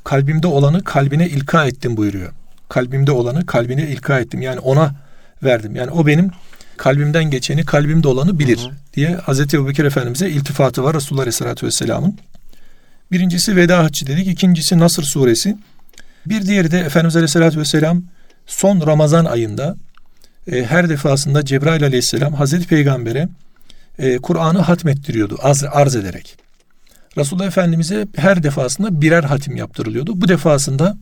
kalbimde 0.03 0.47
olanı 0.47 0.83
kalbine 0.83 1.29
ilka 1.29 1.65
ettim 1.65 1.97
buyuruyor. 1.97 2.31
Kalbimde 2.69 3.11
olanı 3.11 3.45
kalbine 3.45 3.87
ilka 3.87 4.19
ettim. 4.19 4.41
Yani 4.41 4.59
ona 4.59 4.95
verdim. 5.43 5.75
Yani 5.75 5.91
o 5.91 6.07
benim 6.07 6.31
kalbimden 6.77 7.23
geçeni, 7.23 7.65
kalbimde 7.65 8.07
olanı 8.07 8.39
bilir 8.39 8.57
hı 8.57 8.65
hı. 8.65 8.71
diye 8.93 9.15
Hazreti 9.15 9.57
Ebubekir 9.57 9.85
Efendimiz'e 9.85 10.29
iltifatı 10.29 10.83
var 10.83 10.95
Resulullah 10.95 11.21
Aleyhisselatü 11.21 11.65
Vesselam'ın. 11.65 12.17
Birincisi 13.11 13.55
Veda 13.55 13.83
Haccı 13.83 14.07
dedik. 14.07 14.27
ikincisi 14.27 14.79
Nasır 14.79 15.03
Suresi. 15.03 15.57
Bir 16.25 16.45
diğeri 16.45 16.71
de 16.71 16.79
Efendimiz 16.79 17.15
Aleyhisselatü 17.15 17.59
Vesselam 17.59 18.03
son 18.45 18.87
Ramazan 18.87 19.25
ayında 19.25 19.75
e, 20.51 20.63
her 20.65 20.89
defasında 20.89 21.45
Cebrail 21.45 21.83
aleyhisselam 21.83 22.33
Hazreti 22.33 22.67
Peygamber'e 22.67 23.29
e, 23.99 24.17
Kur'an'ı 24.17 24.59
hatmettiriyordu 24.59 25.37
arz, 25.41 25.63
arz 25.63 25.95
ederek. 25.95 26.37
Resulullah 27.17 27.47
Efendimiz'e 27.47 28.07
her 28.15 28.43
defasında 28.43 29.01
birer 29.01 29.23
hatim 29.23 29.55
yaptırılıyordu. 29.55 30.21
Bu 30.21 30.27
defasında 30.27 30.97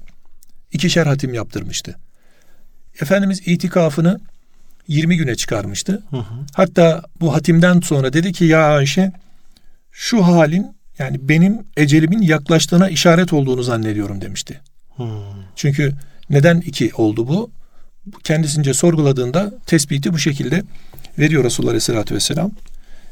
ikişer 0.71 1.05
hatim 1.05 1.33
yaptırmıştı. 1.33 1.95
Efendimiz 3.01 3.41
itikafını 3.45 4.19
20 4.88 5.17
güne 5.17 5.35
çıkarmıştı. 5.35 6.03
Hı 6.09 6.17
hı. 6.17 6.35
Hatta 6.53 7.03
bu 7.21 7.33
hatimden 7.33 7.79
sonra 7.79 8.13
dedi 8.13 8.31
ki 8.33 8.45
ya 8.45 8.75
Ayşe 8.75 9.11
şu 9.91 10.23
halin 10.23 10.75
yani 11.00 11.17
benim 11.21 11.57
ecelimin 11.77 12.21
yaklaştığına 12.21 12.89
işaret 12.89 13.33
olduğunu 13.33 13.63
zannediyorum 13.63 14.21
demişti. 14.21 14.61
Hı. 14.97 15.03
Çünkü 15.55 15.93
neden 16.29 16.59
iki 16.59 16.91
oldu 16.93 17.27
bu? 17.27 17.51
Kendisince 18.23 18.73
sorguladığında 18.73 19.53
tespiti 19.65 20.13
bu 20.13 20.19
şekilde 20.19 20.63
veriyor 21.19 21.43
Resulullah 21.43 21.69
Aleyhisselatü 21.69 22.15
Vesselam. 22.15 22.51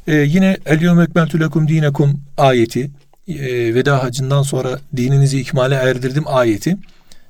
Ee, 0.08 0.16
yine 0.16 0.58
El 0.66 0.82
yevme 0.82 1.04
ekmeltü 1.04 1.40
lekum 1.40 1.68
dinekum 1.68 2.22
ayeti 2.38 2.92
e, 3.28 3.76
veda 3.76 4.04
hacından 4.04 4.42
sonra 4.42 4.80
dininizi 4.96 5.40
ikmale 5.40 5.76
erdirdim 5.76 6.24
ayeti 6.28 6.78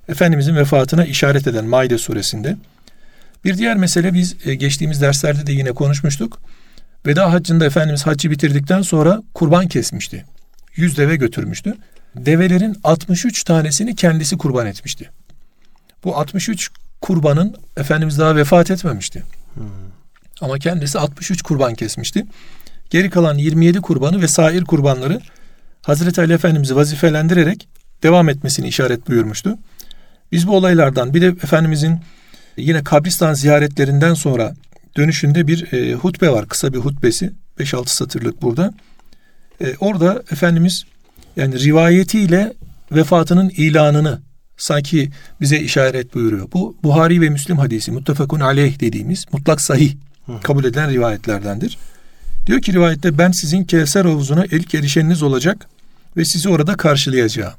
Efendimizin 0.10 0.56
vefatına 0.56 1.06
işaret 1.06 1.48
eden 1.48 1.66
Maide 1.66 1.98
suresinde. 1.98 2.58
Bir 3.46 3.58
diğer 3.58 3.78
mesele 3.78 4.14
biz 4.14 4.36
e, 4.46 4.56
geçtiğimiz 4.56 5.02
derslerde 5.02 5.48
de 5.48 5.52
yine 5.52 5.72
konuşmuştuk. 5.72 6.40
Veda 7.06 7.34
haccında 7.34 7.66
Efendimiz 7.66 8.08
haccı 8.08 8.32
bitirdikten 8.32 8.82
sonra 8.82 9.24
kurban 9.34 9.68
kesmişti. 9.68 10.26
Yüz 10.76 10.98
deve 10.98 11.16
götürmüştü. 11.16 11.74
Develerin 12.16 12.78
63 12.84 13.44
tanesini 13.44 13.96
kendisi 13.96 14.38
kurban 14.38 14.68
etmişti. 14.68 15.10
Bu 16.04 16.18
63 16.18 16.70
kurbanın 17.02 17.56
Efendimiz 17.78 18.20
daha 18.20 18.36
vefat 18.36 18.72
etmemişti. 18.72 19.24
Hmm. 19.54 19.66
Ama 20.42 20.60
kendisi 20.60 21.00
63 21.00 21.42
kurban 21.42 21.76
kesmişti. 21.76 22.26
Geri 22.90 23.10
kalan 23.10 23.38
27 23.38 23.82
kurbanı 23.82 24.22
ve 24.22 24.28
sair 24.28 24.64
kurbanları 24.64 25.22
Hazreti 25.82 26.22
Ali 26.22 26.34
Efendimiz'i 26.34 26.76
vazifelendirerek 26.76 27.68
devam 28.04 28.30
etmesini 28.30 28.68
işaret 28.68 29.08
buyurmuştu. 29.08 29.58
Biz 30.32 30.48
bu 30.48 30.56
olaylardan 30.56 31.14
bir 31.14 31.22
de 31.22 31.28
Efendimizin 31.28 32.00
yine 32.62 32.84
kabristan 32.84 33.34
ziyaretlerinden 33.34 34.14
sonra 34.14 34.56
dönüşünde 34.98 35.48
bir 35.48 35.74
e, 35.74 35.94
hutbe 35.94 36.30
var. 36.30 36.48
Kısa 36.48 36.74
bir 36.74 36.78
hutbesi. 36.78 37.32
5-6 37.60 37.88
satırlık 37.88 38.42
burada. 38.42 38.74
E, 39.62 39.76
orada 39.80 40.24
Efendimiz 40.32 40.86
yani 41.36 41.60
rivayetiyle 41.60 42.54
vefatının 42.92 43.50
ilanını 43.50 44.22
sanki 44.58 45.10
bize 45.42 45.60
işaret 45.60 46.16
buyuruyor. 46.16 46.48
Bu 46.54 46.78
Buhari 46.84 47.22
ve 47.22 47.30
Müslim 47.30 47.58
hadisi 47.58 47.92
muttefakun 47.92 48.40
aleyh 48.40 48.80
dediğimiz 48.80 49.26
mutlak 49.32 49.62
sahih 49.62 49.94
kabul 50.44 50.64
edilen 50.64 50.92
rivayetlerdendir. 50.92 51.78
Diyor 52.48 52.62
ki 52.62 52.74
rivayette 52.74 53.18
ben 53.18 53.32
sizin 53.32 53.64
Kevser 53.64 54.06
havuzuna 54.06 54.46
ilk 54.46 54.76
erişeniniz 54.76 55.24
olacak 55.24 55.68
ve 56.18 56.26
sizi 56.26 56.50
orada 56.50 56.78
karşılayacağım. 56.78 57.54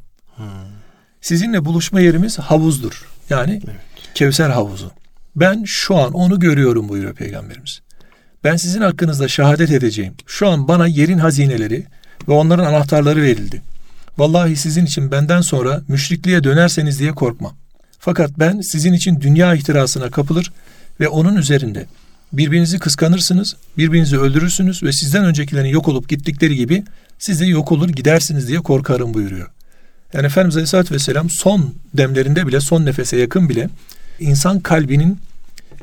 Sizinle 1.21 1.64
buluşma 1.64 2.00
yerimiz 2.00 2.38
havuzdur. 2.38 3.07
Yani 3.30 3.61
evet. 3.64 3.76
Kevser 4.14 4.50
havuzu. 4.50 4.90
Ben 5.36 5.64
şu 5.64 5.96
an 5.96 6.12
onu 6.12 6.40
görüyorum 6.40 6.88
buyuruyor 6.88 7.14
Peygamberimiz. 7.14 7.80
Ben 8.44 8.56
sizin 8.56 8.80
hakkınızda 8.80 9.28
şehadet 9.28 9.70
edeceğim. 9.70 10.14
Şu 10.26 10.48
an 10.48 10.68
bana 10.68 10.86
yerin 10.86 11.18
hazineleri 11.18 11.86
ve 12.28 12.32
onların 12.32 12.64
anahtarları 12.64 13.22
verildi. 13.22 13.62
Vallahi 14.18 14.56
sizin 14.56 14.84
için 14.86 15.10
benden 15.10 15.40
sonra 15.40 15.82
müşrikliğe 15.88 16.44
dönerseniz 16.44 16.98
diye 16.98 17.12
korkmam. 17.12 17.56
Fakat 17.98 18.30
ben 18.38 18.60
sizin 18.60 18.92
için 18.92 19.20
dünya 19.20 19.54
ihtirasına 19.54 20.10
kapılır 20.10 20.52
ve 21.00 21.08
onun 21.08 21.36
üzerinde 21.36 21.86
birbirinizi 22.32 22.78
kıskanırsınız, 22.78 23.56
birbirinizi 23.78 24.18
öldürürsünüz 24.18 24.82
ve 24.82 24.92
sizden 24.92 25.24
öncekilerin 25.24 25.68
yok 25.68 25.88
olup 25.88 26.08
gittikleri 26.08 26.56
gibi 26.56 26.84
siz 27.18 27.40
de 27.40 27.46
yok 27.46 27.72
olur 27.72 27.88
gidersiniz 27.88 28.48
diye 28.48 28.58
korkarım 28.58 29.14
buyuruyor. 29.14 29.50
Yani 30.12 30.26
Efendimiz 30.26 30.56
Aleyhisselatü 30.56 30.94
Vesselam 30.94 31.30
son 31.30 31.74
demlerinde 31.94 32.46
bile, 32.46 32.60
son 32.60 32.86
nefese 32.86 33.16
yakın 33.16 33.48
bile 33.48 33.68
insan 34.20 34.60
kalbinin 34.60 35.18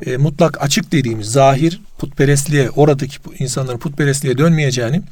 e, 0.06 0.16
mutlak 0.16 0.62
açık 0.62 0.92
dediğimiz 0.92 1.26
zahir 1.26 1.80
putperestliğe, 1.98 2.70
oradaki 2.70 3.18
insanların 3.38 3.78
putperestliğe 3.78 4.38
dönmeyeceğini 4.38 5.02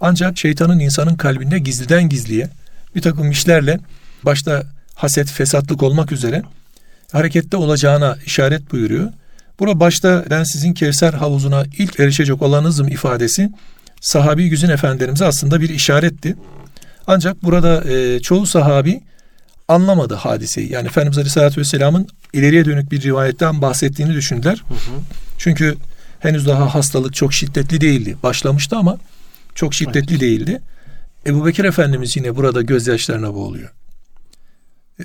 ancak 0.00 0.38
şeytanın 0.38 0.78
insanın 0.78 1.16
kalbinde 1.16 1.58
gizliden 1.58 2.08
gizliye 2.08 2.48
bir 2.94 3.02
takım 3.02 3.30
işlerle 3.30 3.78
başta 4.22 4.62
haset, 4.94 5.30
fesatlık 5.30 5.82
olmak 5.82 6.12
üzere 6.12 6.42
harekette 7.12 7.56
olacağına 7.56 8.16
işaret 8.26 8.72
buyuruyor. 8.72 9.12
Burada 9.60 9.80
başta 9.80 10.24
ben 10.30 10.44
sizin 10.44 10.74
Kevser 10.74 11.12
havuzuna 11.12 11.64
ilk 11.78 12.00
erişecek 12.00 12.42
olanızım 12.42 12.88
ifadesi 12.88 13.50
sahabi 14.00 14.48
güzün 14.48 14.68
efendilerimize 14.68 15.24
aslında 15.24 15.60
bir 15.60 15.68
işaretti. 15.68 16.36
Ancak 17.06 17.42
burada 17.42 17.90
e, 17.90 18.20
çoğu 18.20 18.46
sahabi 18.46 19.00
anlamadı 19.68 20.14
hadiseyi. 20.14 20.72
Yani 20.72 20.86
Efendimiz 20.86 21.18
Aleyhisselatü 21.18 21.60
Vesselam'ın 21.60 22.08
ileriye 22.32 22.64
dönük 22.64 22.92
bir 22.92 23.02
rivayetten 23.02 23.62
bahsettiğini 23.62 24.14
düşündüler. 24.14 24.64
Hı 24.68 24.74
hı. 24.74 25.00
Çünkü 25.38 25.76
henüz 26.20 26.46
daha 26.46 26.74
hastalık 26.74 27.14
çok 27.14 27.34
şiddetli 27.34 27.80
değildi. 27.80 28.16
Başlamıştı 28.22 28.76
ama 28.76 28.98
çok 29.54 29.74
şiddetli 29.74 30.12
evet. 30.12 30.20
değildi. 30.20 30.60
Ebu 31.26 31.46
Bekir 31.46 31.64
Efendimiz 31.64 32.16
yine 32.16 32.36
burada 32.36 32.62
gözyaşlarına 32.62 33.34
boğuluyor. 33.34 33.70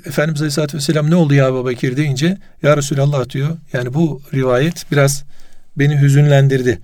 Efendimiz 0.06 0.40
Aleyhisselatü 0.40 0.76
Vesselam 0.76 1.10
ne 1.10 1.14
oldu 1.14 1.34
ya 1.34 1.48
Ebu 1.48 1.68
Bekir 1.68 1.96
deyince 1.96 2.38
ya 2.62 2.76
Resulallah 2.76 3.30
diyor. 3.30 3.56
Yani 3.72 3.94
bu 3.94 4.22
rivayet 4.34 4.92
biraz 4.92 5.24
beni 5.76 6.00
hüzünlendirdi. 6.00 6.78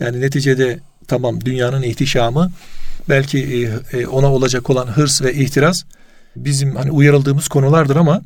Yani 0.00 0.20
neticede 0.20 0.80
tamam 1.08 1.40
dünyanın 1.44 1.82
ihtişamı 1.82 2.52
belki 3.08 3.38
e, 3.92 3.98
e, 3.98 4.06
ona 4.06 4.32
olacak 4.32 4.70
olan 4.70 4.86
hırs 4.86 5.22
ve 5.22 5.34
ihtiras 5.34 5.84
bizim 6.36 6.76
hani 6.76 6.90
uyarıldığımız 6.90 7.48
konulardır 7.48 7.96
ama 7.96 8.22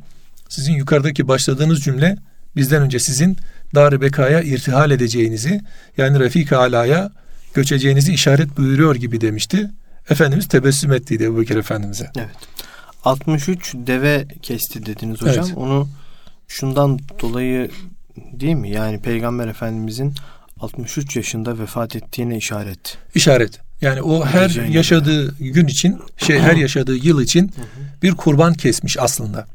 sizin 0.49 0.73
yukarıdaki 0.73 1.27
başladığınız 1.27 1.83
cümle 1.83 2.17
bizden 2.55 2.81
önce 2.81 2.99
sizin 2.99 3.37
dar 3.75 4.01
bekaya 4.01 4.41
irtihal 4.41 4.91
edeceğinizi 4.91 5.61
yani 5.97 6.19
Refik 6.19 6.53
Ala'ya 6.53 7.11
göçeceğinizi 7.53 8.13
işaret 8.13 8.57
buyuruyor 8.57 8.95
gibi 8.95 9.21
demişti. 9.21 9.69
Efendimiz 10.09 10.47
tebessüm 10.47 10.91
ettiydi 10.91 11.23
Ebu 11.23 11.39
Bekir 11.41 11.55
Efendimiz'e. 11.55 12.11
Evet. 12.17 12.29
63 13.03 13.73
deve 13.75 14.27
kesti 14.41 14.85
dediniz 14.85 15.21
hocam. 15.21 15.45
Evet. 15.45 15.57
Onu 15.57 15.87
şundan 16.47 16.99
dolayı 17.21 17.71
değil 18.17 18.55
mi? 18.55 18.69
Yani 18.69 19.01
Peygamber 19.01 19.47
Efendimizin 19.47 20.15
63 20.59 21.15
yaşında 21.15 21.59
vefat 21.59 21.95
ettiğine 21.95 22.37
işaret. 22.37 22.97
İşaret. 23.15 23.66
Yani 23.81 24.01
o 24.01 24.25
her 24.25 24.49
yaşadığı 24.49 25.35
gün 25.39 25.67
için, 25.67 25.99
şey 26.17 26.39
her 26.39 26.55
yaşadığı 26.55 26.95
yıl 26.95 27.21
için 27.21 27.51
bir 28.03 28.11
kurban 28.11 28.53
kesmiş 28.53 28.97
aslında. 28.99 29.47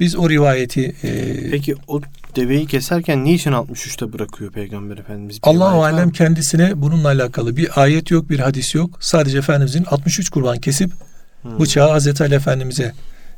Biz 0.00 0.16
o 0.16 0.30
rivayeti 0.30 0.94
e, 1.02 1.50
Peki 1.50 1.74
o 1.88 2.00
deveyi 2.36 2.66
keserken 2.66 3.24
niçin 3.24 3.52
63'te 3.52 4.12
bırakıyor 4.12 4.52
Peygamber 4.52 4.98
Efendimiz? 4.98 5.38
Allah-u 5.42 5.82
Alem 5.82 6.10
kendisine 6.10 6.82
bununla 6.82 7.08
alakalı 7.08 7.56
bir 7.56 7.82
ayet 7.82 8.10
yok, 8.10 8.30
bir 8.30 8.38
hadis 8.38 8.74
yok. 8.74 8.98
Sadece 9.00 9.38
Efendimizin 9.38 9.84
63 9.84 10.30
kurban 10.30 10.58
kesip 10.58 10.90
hmm. 11.42 11.60
bıçağı 11.60 11.90
Hazreti 11.90 12.24
Ali 12.24 12.34
Efendimiz'e 12.34 12.92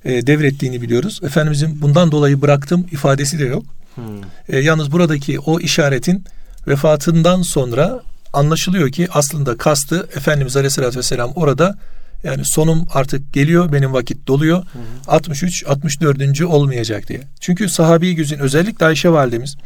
e, 0.04 0.26
devrettiğini 0.26 0.82
biliyoruz. 0.82 1.20
Efendimizin 1.22 1.82
bundan 1.82 2.12
dolayı 2.12 2.40
bıraktım 2.40 2.86
ifadesi 2.92 3.38
de 3.38 3.44
yok. 3.44 3.64
Hmm. 3.94 4.04
E, 4.48 4.58
yalnız 4.58 4.92
buradaki 4.92 5.40
o 5.40 5.60
işaretin 5.60 6.24
vefatından 6.68 7.42
sonra 7.42 8.02
anlaşılıyor 8.32 8.90
ki 8.90 9.08
aslında 9.10 9.56
kastı 9.56 10.08
Efendimiz 10.16 10.56
Aleyhisselatü 10.56 10.98
Vesselam 10.98 11.32
orada 11.36 11.78
yani 12.24 12.44
sonum 12.44 12.86
artık 12.94 13.32
geliyor, 13.32 13.72
benim 13.72 13.92
vakit 13.92 14.26
doluyor. 14.26 14.58
Hı 14.58 14.78
hı. 14.78 14.82
63, 15.08 15.66
64. 15.66 16.42
olmayacak 16.42 17.08
diye. 17.08 17.20
Çünkü 17.40 17.68
sahabi 17.68 18.14
güzün 18.14 18.38
özellikle 18.38 18.86
Ayşe 18.86 19.10
validemiz 19.10 19.56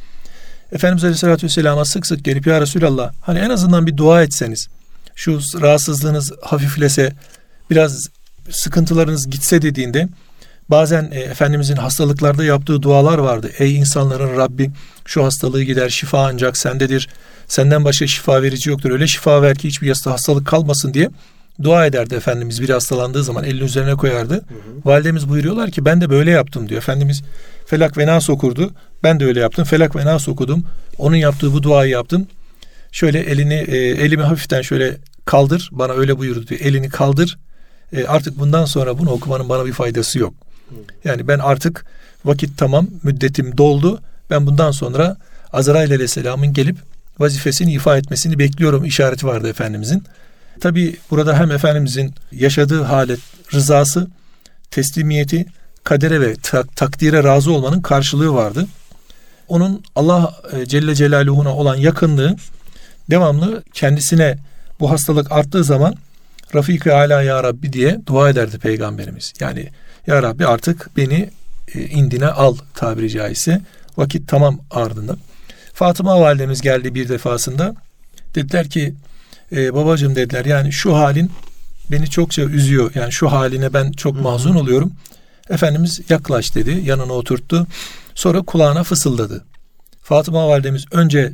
Efendimiz 0.72 1.04
Aleyhisselatü 1.04 1.46
Vesselam'a 1.46 1.84
sık 1.84 2.06
sık 2.06 2.24
gelip 2.24 2.46
ya 2.46 2.60
Resulallah 2.60 3.12
hani 3.20 3.38
en 3.38 3.50
azından 3.50 3.86
bir 3.86 3.96
dua 3.96 4.22
etseniz 4.22 4.68
şu 5.14 5.40
rahatsızlığınız 5.60 6.32
hafiflese 6.42 7.12
biraz 7.70 8.08
sıkıntılarınız 8.50 9.30
gitse 9.30 9.62
dediğinde 9.62 10.08
bazen 10.70 11.10
e, 11.12 11.20
Efendimizin 11.20 11.76
hastalıklarda 11.76 12.44
yaptığı 12.44 12.82
dualar 12.82 13.18
vardı. 13.18 13.50
Ey 13.58 13.76
insanların 13.76 14.36
Rabbi 14.36 14.70
şu 15.04 15.24
hastalığı 15.24 15.62
gider 15.62 15.88
şifa 15.88 16.26
ancak 16.26 16.56
sendedir. 16.56 17.08
Senden 17.48 17.84
başka 17.84 18.06
şifa 18.06 18.42
verici 18.42 18.70
yoktur. 18.70 18.90
Öyle 18.90 19.06
şifa 19.06 19.42
ver 19.42 19.56
ki 19.56 19.68
hiçbir 19.68 19.88
hastalık 20.04 20.46
kalmasın 20.46 20.94
diye 20.94 21.10
dua 21.62 21.86
ederdi 21.86 22.14
Efendimiz 22.14 22.62
biri 22.62 22.72
hastalandığı 22.72 23.24
zaman 23.24 23.44
elini 23.44 23.64
üzerine 23.64 23.94
koyardı. 23.94 24.34
Hı 24.34 24.38
hı. 24.38 24.44
Validemiz 24.84 25.28
buyuruyorlar 25.28 25.70
ki 25.70 25.84
ben 25.84 26.00
de 26.00 26.10
böyle 26.10 26.30
yaptım 26.30 26.68
diyor. 26.68 26.78
Efendimiz 26.78 27.22
felak 27.66 27.98
ve 27.98 28.06
nas 28.06 28.30
okurdu. 28.30 28.70
Ben 29.02 29.20
de 29.20 29.24
öyle 29.24 29.40
yaptım. 29.40 29.64
Felak 29.64 29.96
ve 29.96 30.04
nas 30.04 30.28
okudum. 30.28 30.64
Onun 30.98 31.16
yaptığı 31.16 31.52
bu 31.52 31.62
duayı 31.62 31.90
yaptım. 31.90 32.26
Şöyle 32.92 33.20
elini 33.20 33.54
e, 33.54 33.76
elimi 33.76 34.22
hafiften 34.22 34.62
şöyle 34.62 34.96
kaldır. 35.24 35.68
Bana 35.72 35.92
öyle 35.92 36.18
buyurdu 36.18 36.46
diyor. 36.46 36.60
Elini 36.60 36.88
kaldır. 36.88 37.38
E, 37.92 38.04
artık 38.04 38.38
bundan 38.38 38.64
sonra 38.64 38.98
bunu 38.98 39.10
okumanın 39.10 39.48
bana 39.48 39.66
bir 39.66 39.72
faydası 39.72 40.18
yok. 40.18 40.34
Yani 41.04 41.28
ben 41.28 41.38
artık 41.38 41.84
vakit 42.24 42.58
tamam, 42.58 42.88
müddetim 43.02 43.58
doldu. 43.58 44.00
Ben 44.30 44.46
bundan 44.46 44.70
sonra 44.70 45.16
Azrail 45.52 45.92
Aleyhisselam'ın 45.92 46.52
gelip 46.52 46.76
vazifesini 47.18 47.72
ifa 47.72 47.96
etmesini 47.96 48.38
bekliyorum 48.38 48.84
işareti 48.84 49.26
vardı 49.26 49.48
Efendimizin. 49.48 50.04
Tabi 50.60 50.96
burada 51.10 51.38
hem 51.38 51.50
Efendimizin 51.50 52.14
yaşadığı 52.32 52.82
halet, 52.82 53.20
rızası, 53.52 54.08
teslimiyeti, 54.70 55.46
kadere 55.84 56.20
ve 56.20 56.34
tak- 56.42 56.76
takdire 56.76 57.24
razı 57.24 57.52
olmanın 57.52 57.80
karşılığı 57.80 58.34
vardı. 58.34 58.66
Onun 59.48 59.84
Allah 59.96 60.34
e, 60.52 60.66
Celle 60.66 60.94
Celaluhu'na 60.94 61.54
olan 61.56 61.76
yakınlığı 61.76 62.36
devamlı 63.10 63.62
kendisine 63.72 64.38
bu 64.80 64.90
hastalık 64.90 65.32
arttığı 65.32 65.64
zaman 65.64 65.94
Rafik-i 66.54 66.92
Ala 66.92 67.22
Ya 67.22 67.42
Rabbi 67.42 67.72
diye 67.72 68.00
dua 68.06 68.30
ederdi 68.30 68.58
Peygamberimiz. 68.58 69.32
Yani 69.40 69.68
Ya 70.06 70.22
Rabbi 70.22 70.46
artık 70.46 70.96
beni 70.96 71.30
e, 71.74 71.80
indine 71.80 72.26
al 72.26 72.56
tabiri 72.74 73.10
caizse. 73.10 73.60
Vakit 73.96 74.28
tamam 74.28 74.60
ardında. 74.70 75.16
Fatıma 75.74 76.20
validemiz 76.20 76.60
geldi 76.60 76.94
bir 76.94 77.08
defasında. 77.08 77.74
Dediler 78.34 78.68
ki 78.68 78.94
e, 79.52 79.74
babacığım 79.74 80.16
dediler 80.16 80.44
yani 80.44 80.72
şu 80.72 80.96
halin 80.96 81.30
beni 81.90 82.10
çokça 82.10 82.42
üzüyor. 82.42 82.90
Yani 82.94 83.12
şu 83.12 83.32
haline 83.32 83.72
ben 83.72 83.92
çok 83.92 84.20
mahzun 84.20 84.54
oluyorum. 84.54 84.92
Efendimiz 85.50 86.00
yaklaş 86.08 86.54
dedi. 86.54 86.82
Yanına 86.84 87.12
oturttu. 87.12 87.66
Sonra 88.14 88.42
kulağına 88.42 88.82
fısıldadı. 88.82 89.44
Fatıma 90.02 90.48
validemiz 90.48 90.84
önce 90.92 91.32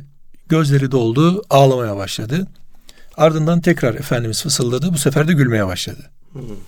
gözleri 0.49 0.91
doldu, 0.91 1.43
ağlamaya 1.49 1.95
başladı. 1.95 2.47
Ardından 3.17 3.61
tekrar 3.61 3.95
Efendimiz 3.95 4.43
fısıldadı. 4.43 4.93
Bu 4.93 4.97
sefer 4.97 5.27
de 5.27 5.33
gülmeye 5.33 5.67
başladı. 5.67 6.09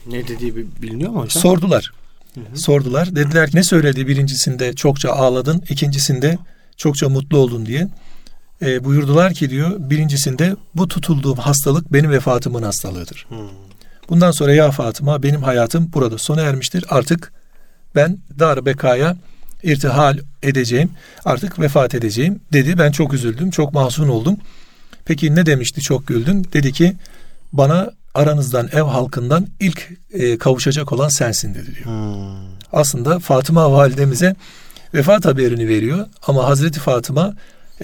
Ne 0.08 0.28
dediği 0.28 0.56
biliniyor 0.56 1.12
mu 1.12 1.22
hocam? 1.22 1.42
Sordular. 1.42 1.92
Hı 2.34 2.42
hı. 2.42 2.58
Sordular. 2.58 3.16
Dediler 3.16 3.50
ne 3.54 3.64
söyledi 3.64 4.08
birincisinde 4.08 4.74
çokça 4.74 5.12
ağladın, 5.12 5.64
ikincisinde 5.70 6.38
çokça 6.78 7.10
mutlu 7.10 7.38
oldun 7.38 7.66
diye 7.66 7.88
e, 8.62 8.84
buyurdular 8.84 9.34
ki 9.34 9.50
diyor 9.50 9.72
birincisinde 9.80 10.56
bu 10.76 10.88
tutulduğum 10.88 11.38
hastalık 11.38 11.94
benim 11.94 12.12
vefatımın 12.12 12.64
hastalığıdır. 12.64 13.26
Hmm. 13.30 13.38
Bundan 14.10 14.32
sonra 14.32 14.54
ya 14.54 14.72
Fatıma 14.72 15.24
benim 15.24 15.44
hayatım 15.44 15.90
burada 15.94 16.18
sona 16.18 16.42
ermiştir. 16.42 16.86
Artık 16.90 17.34
ben 17.96 18.18
dar 18.40 18.66
bekaya 18.66 19.18
irtihal 19.64 20.18
edeceğim. 20.44 20.92
Artık 21.26 21.60
vefat 21.60 21.96
edeceğim 21.96 22.40
dedi. 22.54 22.78
Ben 22.78 22.92
çok 22.92 23.14
üzüldüm. 23.14 23.52
Çok 23.52 23.74
mahzun 23.74 24.08
oldum. 24.08 24.38
Peki 25.06 25.36
ne 25.36 25.46
demişti 25.46 25.82
çok 25.82 26.08
güldün? 26.08 26.48
Dedi 26.54 26.74
ki 26.74 26.94
bana 27.54 27.92
aranızdan 28.14 28.70
ev 28.74 28.82
halkından 28.82 29.48
ilk 29.60 29.90
e, 30.14 30.38
kavuşacak 30.38 30.92
olan 30.92 31.10
sensin 31.10 31.54
dedi 31.54 31.76
diyor. 31.76 31.86
Hmm. 31.86 32.52
Aslında 32.74 33.20
Fatıma 33.20 33.72
validemize 33.72 34.36
vefat 34.94 35.26
haberini 35.26 35.68
veriyor 35.68 36.06
ama 36.28 36.46
Hazreti 36.46 36.80
Fatıma 36.80 37.34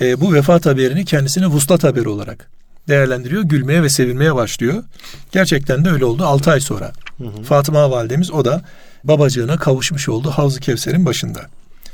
e, 0.01 0.21
bu 0.21 0.33
vefat 0.33 0.65
haberini 0.65 1.05
kendisine 1.05 1.47
vuslat 1.47 1.83
haberi 1.83 2.09
olarak 2.09 2.49
değerlendiriyor. 2.87 3.43
Gülmeye 3.43 3.83
ve 3.83 3.89
sevinmeye 3.89 4.35
başlıyor. 4.35 4.83
Gerçekten 5.31 5.85
de 5.85 5.89
öyle 5.89 6.05
oldu 6.05 6.25
6 6.25 6.51
ay 6.51 6.59
sonra. 6.59 6.91
Hı 7.17 7.23
hı. 7.23 7.43
Fatıma 7.43 7.91
validemiz 7.91 8.31
o 8.31 8.45
da 8.45 8.61
babacığına 9.03 9.57
kavuşmuş 9.57 10.09
oldu 10.09 10.31
Havz-ı 10.31 10.59
Kevser'in 10.59 11.05
başında. 11.05 11.41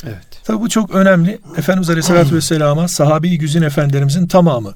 Evet. 0.04 0.44
Tabi 0.44 0.62
bu 0.62 0.70
çok 0.70 0.96
önemli. 0.96 1.40
Efendimiz 1.58 1.90
Aleyhisselatü 1.90 2.36
Vesselam'a 2.36 2.88
sahabi 2.88 3.38
güzin 3.38 3.62
efendilerimizin 3.62 4.28
tamamı 4.28 4.74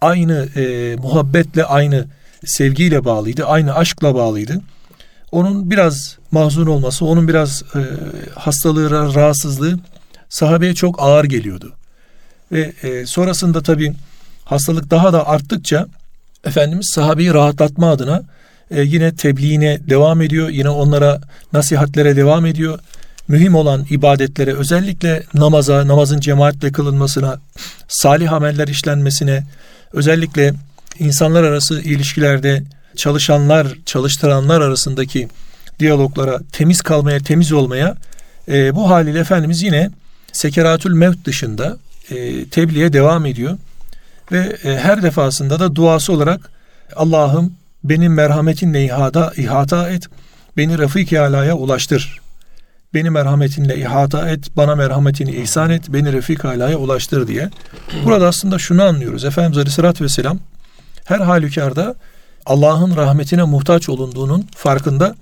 aynı 0.00 0.48
e, 0.56 0.96
muhabbetle 0.96 1.64
aynı 1.64 2.06
sevgiyle 2.46 3.04
bağlıydı. 3.04 3.44
Aynı 3.44 3.74
aşkla 3.74 4.14
bağlıydı. 4.14 4.60
Onun 5.32 5.70
biraz 5.70 6.18
mahzun 6.30 6.66
olması, 6.66 7.04
onun 7.04 7.28
biraz 7.28 7.62
e, 7.74 7.80
hastalığı, 8.34 8.90
rahatsızlığı 9.14 9.78
sahabeye 10.28 10.74
çok 10.74 11.02
ağır 11.02 11.24
geliyordu. 11.24 11.72
Ve 12.52 12.72
e, 12.82 13.06
sonrasında 13.06 13.62
tabi 13.62 13.92
hastalık 14.44 14.90
daha 14.90 15.12
da 15.12 15.28
arttıkça 15.28 15.86
Efendimiz 16.46 16.90
sahabeyi 16.94 17.34
rahatlatma 17.34 17.90
adına 17.90 18.22
e, 18.70 18.82
yine 18.82 19.14
tebliğine 19.14 19.78
devam 19.88 20.22
ediyor. 20.22 20.48
Yine 20.48 20.68
onlara 20.68 21.20
nasihatlere 21.52 22.16
devam 22.16 22.46
ediyor. 22.46 22.78
Mühim 23.28 23.54
olan 23.54 23.86
ibadetlere 23.90 24.54
özellikle 24.54 25.22
namaza, 25.34 25.88
namazın 25.88 26.20
cemaatle 26.20 26.72
kılınmasına, 26.72 27.40
salih 27.88 28.32
ameller 28.32 28.68
işlenmesine, 28.68 29.44
özellikle 29.92 30.54
insanlar 30.98 31.44
arası 31.44 31.80
ilişkilerde 31.80 32.62
çalışanlar, 32.96 33.68
çalıştıranlar 33.86 34.60
arasındaki 34.60 35.28
diyaloglara, 35.80 36.40
temiz 36.52 36.82
kalmaya, 36.82 37.18
temiz 37.18 37.52
olmaya 37.52 37.96
e, 38.48 38.74
bu 38.74 38.90
haliyle 38.90 39.18
Efendimiz 39.18 39.62
yine 39.62 39.90
sekeratül 40.32 40.92
mevt 40.92 41.24
dışında 41.24 41.76
e, 42.10 42.48
tebliğe 42.48 42.92
devam 42.92 43.26
ediyor. 43.26 43.58
Ve 44.32 44.56
e, 44.64 44.78
her 44.78 45.02
defasında 45.02 45.60
da 45.60 45.74
duası 45.74 46.12
olarak 46.12 46.50
Allah'ım 46.96 47.52
benim 47.84 48.14
merhametinle 48.14 48.84
ihata, 48.84 49.32
ihata 49.36 49.90
et, 49.90 50.08
beni 50.56 50.78
Refik-i 50.78 51.20
Ala'ya 51.20 51.54
ulaştır. 51.54 52.20
Beni 52.94 53.10
merhametinle 53.10 53.76
ihata 53.76 54.30
et, 54.30 54.56
bana 54.56 54.74
merhametini 54.74 55.30
ihsan 55.30 55.70
et, 55.70 55.82
beni 55.88 56.12
Refik-i 56.12 56.48
Ala'ya 56.48 56.76
ulaştır 56.76 57.28
diye. 57.28 57.50
Burada 58.04 58.26
aslında 58.26 58.58
şunu 58.58 58.82
anlıyoruz. 58.82 59.24
Efendimiz 59.24 59.58
Aleyhisselatü 59.58 60.04
Vesselam 60.04 60.38
her 61.04 61.20
halükarda 61.20 61.94
Allah'ın 62.46 62.96
rahmetine 62.96 63.42
muhtaç 63.42 63.88
olunduğunun 63.88 64.48
farkında 64.56 65.16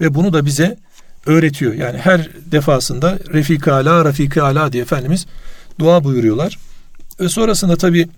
ve 0.00 0.14
bunu 0.14 0.32
da 0.32 0.46
bize 0.46 0.78
öğretiyor. 1.26 1.74
Yani 1.74 1.98
her 1.98 2.30
defasında 2.52 3.18
Refika 3.32 3.74
ala, 3.74 4.04
Rafika 4.04 4.44
ala 4.44 4.72
diye 4.72 4.82
Efendimiz 4.82 5.26
dua 5.78 6.04
buyuruyorlar. 6.04 6.58
Ve 7.20 7.28
sonrasında 7.28 7.76
tabi 7.76 8.08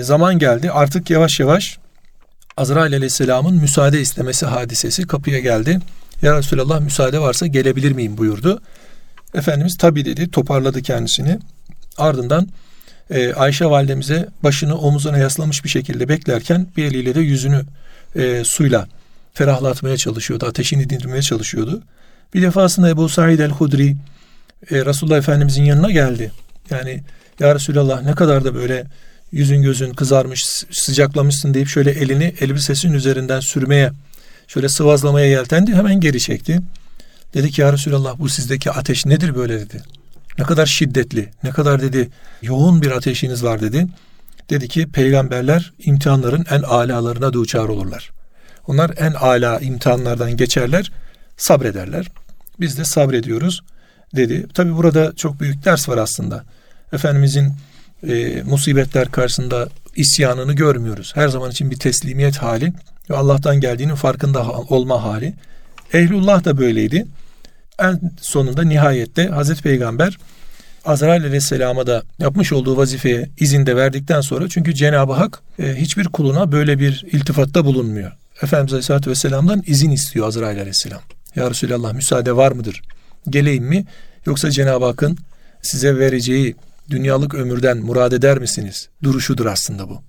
zaman 0.00 0.38
geldi 0.38 0.70
artık 0.70 1.10
yavaş 1.10 1.40
yavaş 1.40 1.78
Azrail 2.56 2.94
aleyhisselamın 2.94 3.54
müsaade 3.54 4.00
istemesi 4.00 4.46
hadisesi 4.46 5.06
kapıya 5.06 5.38
geldi. 5.38 5.78
Ya 6.22 6.38
Resulallah 6.38 6.80
müsaade 6.80 7.18
varsa 7.18 7.46
gelebilir 7.46 7.92
miyim 7.92 8.18
buyurdu. 8.18 8.62
Efendimiz 9.34 9.76
tabi 9.76 10.04
dedi 10.04 10.30
toparladı 10.30 10.82
kendisini. 10.82 11.38
Ardından 11.98 12.48
e, 13.10 13.32
Ayşe 13.32 13.66
validemize 13.66 14.28
başını 14.42 14.78
omuzuna 14.78 15.18
yaslamış 15.18 15.64
bir 15.64 15.68
şekilde 15.68 16.08
beklerken 16.08 16.66
bir 16.76 16.84
eliyle 16.84 17.14
de 17.14 17.20
yüzünü 17.20 17.62
e, 18.16 18.44
suyla 18.44 18.86
ferahlatmaya 19.34 19.96
çalışıyordu. 19.96 20.46
Ateşini 20.46 20.90
dindirmeye 20.90 21.22
çalışıyordu. 21.22 21.82
Bir 22.34 22.42
defasında 22.42 22.88
Ebu 22.88 23.08
Said 23.08 23.38
el-Hudri 23.38 23.96
e, 24.70 24.84
Resulullah 24.84 25.18
Efendimizin 25.18 25.64
yanına 25.64 25.90
geldi. 25.90 26.32
Yani 26.70 27.02
ya 27.40 27.54
Resulallah 27.54 28.02
ne 28.02 28.14
kadar 28.14 28.44
da 28.44 28.54
böyle 28.54 28.86
yüzün 29.32 29.62
gözün 29.62 29.94
kızarmış, 29.94 30.44
sıcaklamışsın 30.70 31.54
deyip 31.54 31.68
şöyle 31.68 31.90
elini 31.90 32.34
elbisesinin 32.40 32.92
üzerinden 32.92 33.40
sürmeye, 33.40 33.92
şöyle 34.48 34.68
sıvazlamaya 34.68 35.26
yeltendi. 35.26 35.74
Hemen 35.74 36.00
geri 36.00 36.20
çekti. 36.20 36.60
Dedi 37.34 37.50
ki 37.50 37.60
ya 37.60 37.72
Resulallah 37.72 38.18
bu 38.18 38.28
sizdeki 38.28 38.70
ateş 38.70 39.06
nedir 39.06 39.34
böyle 39.34 39.60
dedi. 39.60 39.82
Ne 40.38 40.44
kadar 40.44 40.66
şiddetli, 40.66 41.30
ne 41.42 41.50
kadar 41.50 41.82
dedi 41.82 42.08
yoğun 42.42 42.82
bir 42.82 42.90
ateşiniz 42.90 43.44
var 43.44 43.60
dedi. 43.60 43.86
Dedi 44.50 44.68
ki 44.68 44.86
peygamberler 44.92 45.72
imtihanların 45.78 46.44
en 46.50 46.62
alalarına 46.62 47.32
duçar 47.32 47.64
olurlar. 47.64 48.10
Onlar 48.66 48.90
en 48.96 49.12
ala 49.12 49.60
imtihanlardan 49.60 50.36
geçerler, 50.36 50.92
sabrederler. 51.36 52.06
Biz 52.60 52.78
de 52.78 52.84
sabrediyoruz 52.84 53.62
dedi. 54.16 54.46
Tabi 54.54 54.76
burada 54.76 55.12
çok 55.16 55.40
büyük 55.40 55.64
ders 55.64 55.88
var 55.88 55.98
aslında. 55.98 56.44
Efendimizin 56.92 57.52
e, 58.08 58.42
musibetler 58.42 59.10
karşısında 59.10 59.68
isyanını 59.96 60.52
görmüyoruz. 60.52 61.12
Her 61.14 61.28
zaman 61.28 61.50
için 61.50 61.70
bir 61.70 61.76
teslimiyet 61.76 62.36
hali 62.36 62.72
ve 63.10 63.16
Allah'tan 63.16 63.60
geldiğinin 63.60 63.94
farkında 63.94 64.50
olma 64.50 65.02
hali. 65.02 65.34
Ehlullah 65.92 66.44
da 66.44 66.58
böyleydi. 66.58 67.06
En 67.78 68.00
sonunda 68.20 68.62
nihayette 68.62 69.28
Hazreti 69.28 69.62
Peygamber 69.62 70.18
Azrail 70.84 71.24
Aleyhisselam'a 71.24 71.86
da 71.86 72.02
yapmış 72.18 72.52
olduğu 72.52 72.76
vazifeye 72.76 73.30
izin 73.38 73.66
de 73.66 73.76
verdikten 73.76 74.20
sonra 74.20 74.48
çünkü 74.48 74.74
Cenab-ı 74.74 75.12
Hak 75.12 75.42
e, 75.58 75.74
hiçbir 75.74 76.04
kuluna 76.04 76.52
böyle 76.52 76.78
bir 76.78 77.04
iltifatta 77.12 77.64
bulunmuyor. 77.64 78.12
Efendimiz 78.42 78.72
Aleyhisselatü 78.72 79.10
Vesselam'dan 79.10 79.62
izin 79.66 79.90
istiyor 79.90 80.26
Azrail 80.26 80.58
Aleyhisselam. 80.58 81.00
Ya 81.36 81.50
Resulallah 81.50 81.92
müsaade 81.92 82.36
var 82.36 82.52
mıdır? 82.52 82.82
Geleyim 83.28 83.64
mi? 83.64 83.84
Yoksa 84.26 84.50
Cenab-ı 84.50 84.84
Hakk'ın 84.84 85.18
size 85.62 85.98
vereceği 85.98 86.56
dünyalık 86.90 87.34
ömürden 87.34 87.78
murad 87.78 88.12
eder 88.12 88.38
misiniz? 88.38 88.88
Duruşudur 89.02 89.46
aslında 89.46 89.88
bu. 89.88 90.02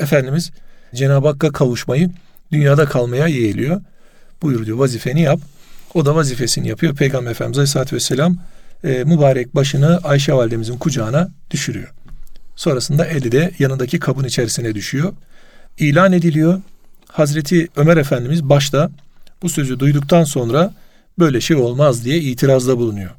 Efendimiz 0.00 0.50
Cenab-ı 0.94 1.28
Hakk'a 1.28 1.52
kavuşmayı 1.52 2.10
dünyada 2.52 2.84
kalmaya 2.84 3.26
yeğliyor. 3.26 3.80
Buyur 4.42 4.66
diyor 4.66 4.78
vazifeni 4.78 5.22
yap. 5.22 5.40
O 5.96 6.06
da 6.06 6.14
vazifesini 6.14 6.68
yapıyor. 6.68 6.94
Peygamber 6.94 7.30
Efendimiz 7.30 7.58
Aleyhisselatü 7.58 7.96
Vesselam 7.96 8.36
e, 8.84 9.04
mübarek 9.04 9.54
başını 9.54 10.00
Ayşe 10.04 10.32
validemizin 10.32 10.76
kucağına 10.76 11.28
düşürüyor. 11.50 11.88
Sonrasında 12.56 13.06
eli 13.06 13.32
de 13.32 13.50
yanındaki 13.58 13.98
kabın 13.98 14.24
içerisine 14.24 14.74
düşüyor. 14.74 15.12
İlan 15.78 16.12
ediliyor. 16.12 16.60
Hazreti 17.08 17.68
Ömer 17.76 17.96
Efendimiz 17.96 18.42
başta 18.42 18.90
bu 19.42 19.48
sözü 19.48 19.78
duyduktan 19.78 20.24
sonra 20.24 20.74
böyle 21.18 21.40
şey 21.40 21.56
olmaz 21.56 22.04
diye 22.04 22.18
itirazda 22.18 22.78
bulunuyor. 22.78 23.10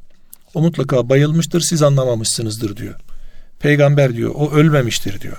O 0.54 0.62
mutlaka 0.62 1.10
bayılmıştır 1.10 1.62
siz 1.62 1.82
anlamamışsınızdır 1.82 2.78
diyor. 2.78 2.96
Peygamber 3.60 4.16
diyor 4.16 4.32
o 4.36 4.52
ölmemiştir 4.52 5.22
diyor. 5.22 5.38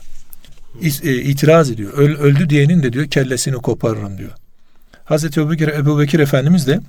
E, 1.02 1.14
itiraz 1.14 1.70
ediyor. 1.70 1.92
Öl, 1.92 2.16
öldü 2.16 2.50
diyenin 2.50 2.82
de 2.82 2.92
diyor 2.92 3.06
kellesini 3.06 3.54
koparırım 3.54 4.18
diyor. 4.18 4.32
Hazreti 5.04 5.40
Ebu 5.40 5.50
Bekir, 5.50 5.68
Ebu 5.68 5.98
Bekir 5.98 6.20
Efendimiz 6.20 6.66
de 6.66 6.80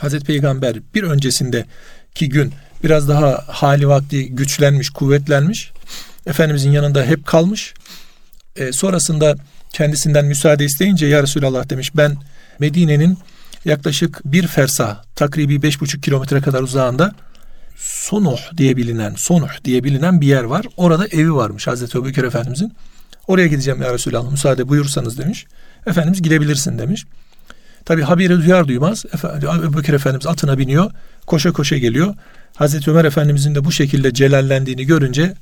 Hazreti 0.00 0.24
Peygamber 0.24 0.76
bir 0.94 1.02
öncesindeki 1.02 2.28
gün 2.28 2.52
biraz 2.84 3.08
daha 3.08 3.44
hali 3.46 3.88
vakti 3.88 4.28
güçlenmiş, 4.30 4.90
kuvvetlenmiş. 4.90 5.72
Efendimizin 6.26 6.70
yanında 6.70 7.04
hep 7.04 7.26
kalmış. 7.26 7.74
E, 8.56 8.72
sonrasında 8.72 9.36
kendisinden 9.72 10.24
müsaade 10.24 10.64
isteyince 10.64 11.06
ya 11.06 11.22
Resulallah 11.22 11.68
demiş 11.70 11.96
ben 11.96 12.16
Medine'nin 12.58 13.18
yaklaşık 13.64 14.20
bir 14.24 14.46
fersah 14.46 15.02
takribi 15.14 15.62
beş 15.62 15.80
buçuk 15.80 16.02
kilometre 16.02 16.40
kadar 16.40 16.62
uzağında 16.62 17.12
Sonuh 17.76 18.38
diye 18.56 18.76
bilinen 18.76 19.14
Sonuh 19.16 19.64
diye 19.64 19.84
bilinen 19.84 20.20
bir 20.20 20.26
yer 20.26 20.44
var. 20.44 20.66
Orada 20.76 21.06
evi 21.06 21.34
varmış 21.34 21.66
Hazreti 21.66 21.98
Ebubekir 21.98 22.24
Efendimizin. 22.24 22.72
Oraya 23.26 23.46
gideceğim 23.46 23.82
ya 23.82 23.94
Resulallah 23.94 24.30
müsaade 24.30 24.68
buyursanız 24.68 25.18
demiş. 25.18 25.46
Efendimiz 25.86 26.22
gidebilirsin 26.22 26.78
demiş. 26.78 27.04
Tabi 27.84 28.02
haberi 28.02 28.38
duyar 28.38 28.68
duymaz 28.68 29.04
Ebu 29.64 29.78
Bekir 29.78 29.92
Efendimiz 29.92 30.26
atına 30.26 30.58
biniyor. 30.58 30.90
Koşa 31.26 31.52
koşa 31.52 31.78
geliyor. 31.78 32.14
Hazreti 32.56 32.90
Ömer 32.90 33.04
Efendimizin 33.04 33.54
de 33.54 33.64
bu 33.64 33.72
şekilde 33.72 34.14
celallendiğini 34.14 34.86
görünce 34.86 35.34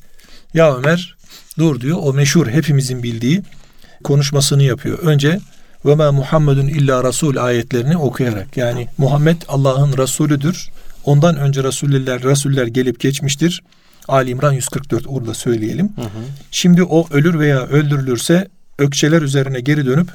ya 0.54 0.76
Ömer 0.76 1.16
dur 1.58 1.80
diyor. 1.80 1.98
O 2.02 2.12
meşhur 2.12 2.46
hepimizin 2.46 3.02
bildiği 3.02 3.42
konuşmasını 4.04 4.62
yapıyor. 4.62 4.98
Önce 4.98 5.40
ve 5.84 5.94
ma 5.94 6.12
Muhammedun 6.12 6.66
illa 6.66 7.04
Rasul 7.04 7.36
ayetlerini 7.36 7.96
okuyarak 7.96 8.56
yani 8.56 8.88
Muhammed 8.98 9.42
Allah'ın 9.48 9.98
Resulüdür. 9.98 10.68
Ondan 11.04 11.36
önce 11.36 11.64
Resuller 11.64 12.22
Resuller 12.22 12.66
gelip 12.66 13.00
geçmiştir. 13.00 13.62
Ali 14.08 14.30
İmran 14.30 14.52
144 14.52 15.04
orada 15.06 15.34
söyleyelim. 15.34 15.92
Hı 15.96 16.02
hı. 16.02 16.24
Şimdi 16.50 16.82
o 16.82 17.06
ölür 17.10 17.38
veya 17.38 17.60
öldürülürse 17.66 18.48
ökçeler 18.78 19.22
üzerine 19.22 19.60
geri 19.60 19.86
dönüp 19.86 20.08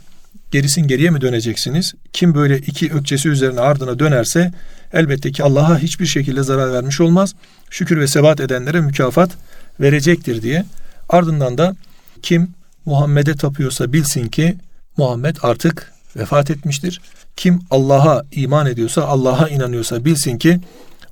gerisin 0.51 0.87
geriye 0.87 1.09
mi 1.09 1.21
döneceksiniz? 1.21 1.93
Kim 2.13 2.35
böyle 2.35 2.57
iki 2.57 2.93
ökçesi 2.93 3.29
üzerine 3.29 3.59
ardına 3.59 3.99
dönerse 3.99 4.51
elbette 4.93 5.31
ki 5.31 5.43
Allah'a 5.43 5.79
hiçbir 5.79 6.05
şekilde 6.05 6.43
zarar 6.43 6.73
vermiş 6.73 7.01
olmaz. 7.01 7.35
Şükür 7.69 7.99
ve 7.99 8.07
sebat 8.07 8.39
edenlere 8.39 8.81
mükafat 8.81 9.31
verecektir 9.79 10.41
diye. 10.41 10.65
Ardından 11.09 11.57
da 11.57 11.75
kim 12.21 12.49
Muhammed'e 12.85 13.35
tapıyorsa 13.35 13.93
bilsin 13.93 14.27
ki 14.27 14.57
Muhammed 14.97 15.35
artık 15.41 15.93
vefat 16.15 16.51
etmiştir. 16.51 17.01
Kim 17.35 17.59
Allah'a 17.71 18.23
iman 18.31 18.65
ediyorsa, 18.65 19.05
Allah'a 19.05 19.49
inanıyorsa 19.49 20.05
bilsin 20.05 20.37
ki 20.37 20.59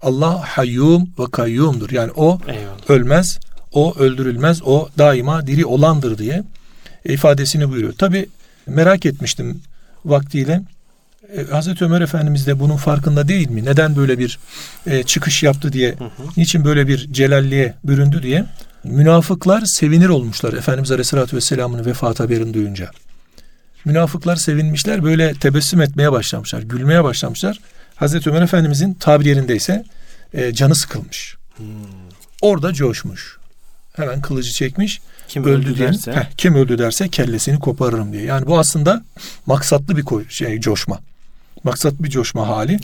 Allah 0.02 0.42
hayyum 0.42 1.10
ve 1.20 1.32
kayyumdur. 1.32 1.90
Yani 1.90 2.12
o 2.16 2.40
Eyvallah. 2.48 2.90
ölmez, 2.90 3.40
o 3.72 3.96
öldürülmez, 3.98 4.62
o 4.66 4.90
daima 4.98 5.48
diri 5.48 5.66
olandır 5.66 6.18
diye 6.18 6.44
ifadesini 7.06 7.70
buyuruyor. 7.70 7.94
Tabi 7.94 8.30
merak 8.68 9.06
etmiştim 9.06 9.62
vaktiyle. 10.06 10.62
E, 11.38 11.44
Hazreti 11.44 11.86
Ömer 11.86 12.02
Efendimiz 12.02 12.48
de 12.48 12.60
bunun 12.60 12.78
farkında 12.78 13.28
değil 13.28 13.50
mi? 13.50 13.66
Neden 13.66 13.96
böyle 13.96 14.20
bir 14.20 14.40
e, 14.88 15.04
çıkış 15.04 15.44
yaptı 15.44 15.74
diye, 15.74 15.92
hı 15.92 16.04
hı. 16.04 16.10
niçin 16.38 16.66
böyle 16.66 16.88
bir 16.88 17.14
celalliğe 17.14 17.74
büründü 17.84 18.24
diye. 18.24 18.46
Münafıklar 18.84 19.66
sevinir 19.66 20.10
olmuşlar 20.10 20.54
Efendimiz 20.54 20.92
Aleyhisselatü 20.92 21.36
Vesselam'ın 21.36 21.86
vefat 21.86 22.20
haberini 22.20 22.54
duyunca. 22.54 22.92
Münafıklar 23.86 24.36
sevinmişler 24.36 25.04
böyle 25.04 25.34
tebessüm 25.34 25.82
etmeye 25.82 26.12
başlamışlar, 26.12 26.62
gülmeye 26.62 27.04
başlamışlar. 27.04 27.60
Hazreti 27.96 28.30
Ömer 28.30 28.42
Efendimizin 28.42 28.94
tabir 28.94 29.26
yerindeyse 29.26 29.86
e, 30.34 30.54
canı 30.54 30.76
sıkılmış. 30.76 31.36
Hmm. 31.58 31.66
Orada 32.42 32.74
coşmuş. 32.74 33.38
Hemen 33.94 34.22
kılıcı 34.22 34.52
çekmiş. 34.52 35.02
Kim 35.28 35.44
öldü, 35.44 35.70
öldü 35.70 35.80
derse? 35.80 36.12
Heh, 36.12 36.26
kim 36.38 36.56
öldü 36.56 36.78
derse 36.78 37.10
kellesini 37.10 37.60
koparırım 37.60 38.14
diye. 38.14 38.24
Yani 38.24 38.48
bu 38.48 38.60
aslında 38.60 39.04
maksatlı 39.46 39.98
bir 39.98 40.04
koy, 40.04 40.30
şey 40.30 40.60
coşma. 40.60 41.00
Maksatlı 41.64 42.04
bir 42.04 42.10
coşma 42.10 42.48
hali. 42.48 42.80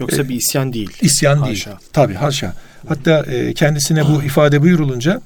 Yoksa 0.00 0.22
ee, 0.22 0.28
bir 0.28 0.34
isyan 0.34 0.72
değil. 0.72 0.90
İsyan 1.00 1.36
haşa. 1.36 1.70
değil. 1.70 1.76
Tabi 1.92 2.14
haşa. 2.14 2.54
Hatta 2.88 3.22
e, 3.22 3.54
kendisine 3.54 4.08
bu 4.08 4.22
ifade 4.22 4.62
buyurulunca 4.62 5.20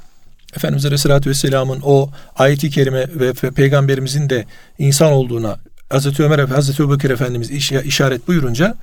Efendimiz 0.57 0.87
Aleyhisselatü 0.87 1.31
Vesselam'ın 1.31 1.81
o 1.83 2.11
ayeti 2.37 2.71
kerime 2.71 3.07
ve 3.15 3.33
peygamberimizin 3.33 4.31
de 4.31 4.45
insan 4.79 5.13
olduğuna 5.13 5.59
Hazreti 5.91 6.23
Ömer 6.23 6.39
Hazreti 6.39 6.83
Ebubekir 6.83 7.11
Efendimiz 7.11 7.51
iş, 7.51 7.73
işaret 7.73 8.29
buyurunca 8.29 8.75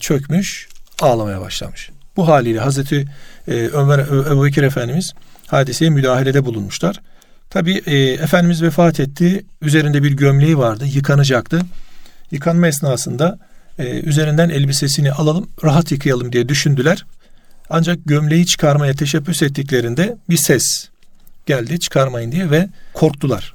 çökmüş, 0.00 0.68
ağlamaya 1.00 1.40
başlamış. 1.40 1.90
Bu 2.16 2.28
haliyle 2.28 2.60
Hazreti 2.60 3.06
e, 3.48 3.52
Ömer 3.52 3.98
Ebubekir 3.98 4.62
Efendimiz 4.62 5.14
hadiseye 5.46 5.90
müdahalede 5.90 6.44
bulunmuşlar. 6.44 7.00
Tabi 7.50 7.82
e, 7.86 7.96
Efendimiz 7.96 8.62
vefat 8.62 9.00
etti. 9.00 9.44
Üzerinde 9.62 10.02
bir 10.02 10.12
gömleği 10.12 10.58
vardı. 10.58 10.84
Yıkanacaktı. 10.86 11.60
Yıkanma 12.30 12.66
esnasında 12.66 13.38
e, 13.78 14.00
üzerinden 14.00 14.48
elbisesini 14.48 15.12
alalım, 15.12 15.48
rahat 15.64 15.92
yıkayalım 15.92 16.32
diye 16.32 16.48
düşündüler. 16.48 17.04
Ancak 17.70 17.98
gömleği 18.06 18.46
çıkarmaya 18.46 18.94
teşebbüs 18.94 19.42
ettiklerinde 19.42 20.16
bir 20.30 20.36
ses 20.36 20.88
geldi 21.46 21.80
çıkarmayın 21.80 22.32
diye 22.32 22.50
ve 22.50 22.68
korktular. 22.94 23.54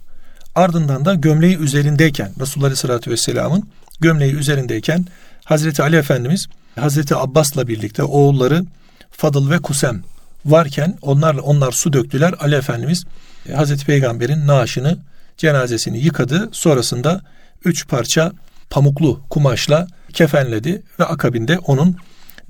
Ardından 0.56 1.06
da 1.06 1.14
gömleği 1.14 1.58
üzerindeyken 1.58 2.32
Resulullah 2.40 2.66
Aleyhisselatü 2.66 3.12
Vesselam'ın 3.12 3.70
gömleği 4.00 4.34
üzerindeyken 4.34 5.06
Hazreti 5.46 5.84
Ali 5.84 5.96
Efendimiz 5.96 6.48
Hazreti 6.76 7.16
Abbas'la 7.16 7.68
birlikte 7.68 8.04
oğulları 8.04 8.66
Fadıl 9.12 9.50
ve 9.50 9.60
Kusem 9.60 10.04
varken 10.46 10.98
onlarla 11.02 11.42
onlar 11.42 11.72
su 11.72 11.94
döktüler. 11.94 12.34
Ali 12.40 12.56
Efendimiz 12.56 13.06
e, 13.50 13.54
Hazreti 13.54 13.86
Peygamber'in 13.86 14.48
naaşını 14.48 14.98
cenazesini 15.38 16.00
yıkadı. 16.00 16.50
Sonrasında 16.52 17.22
üç 17.66 17.88
parça 17.88 18.32
pamuklu 18.70 19.22
kumaşla 19.30 19.88
kefenledi 20.14 20.82
ve 21.00 21.06
akabinde 21.06 21.60
onun 21.60 21.96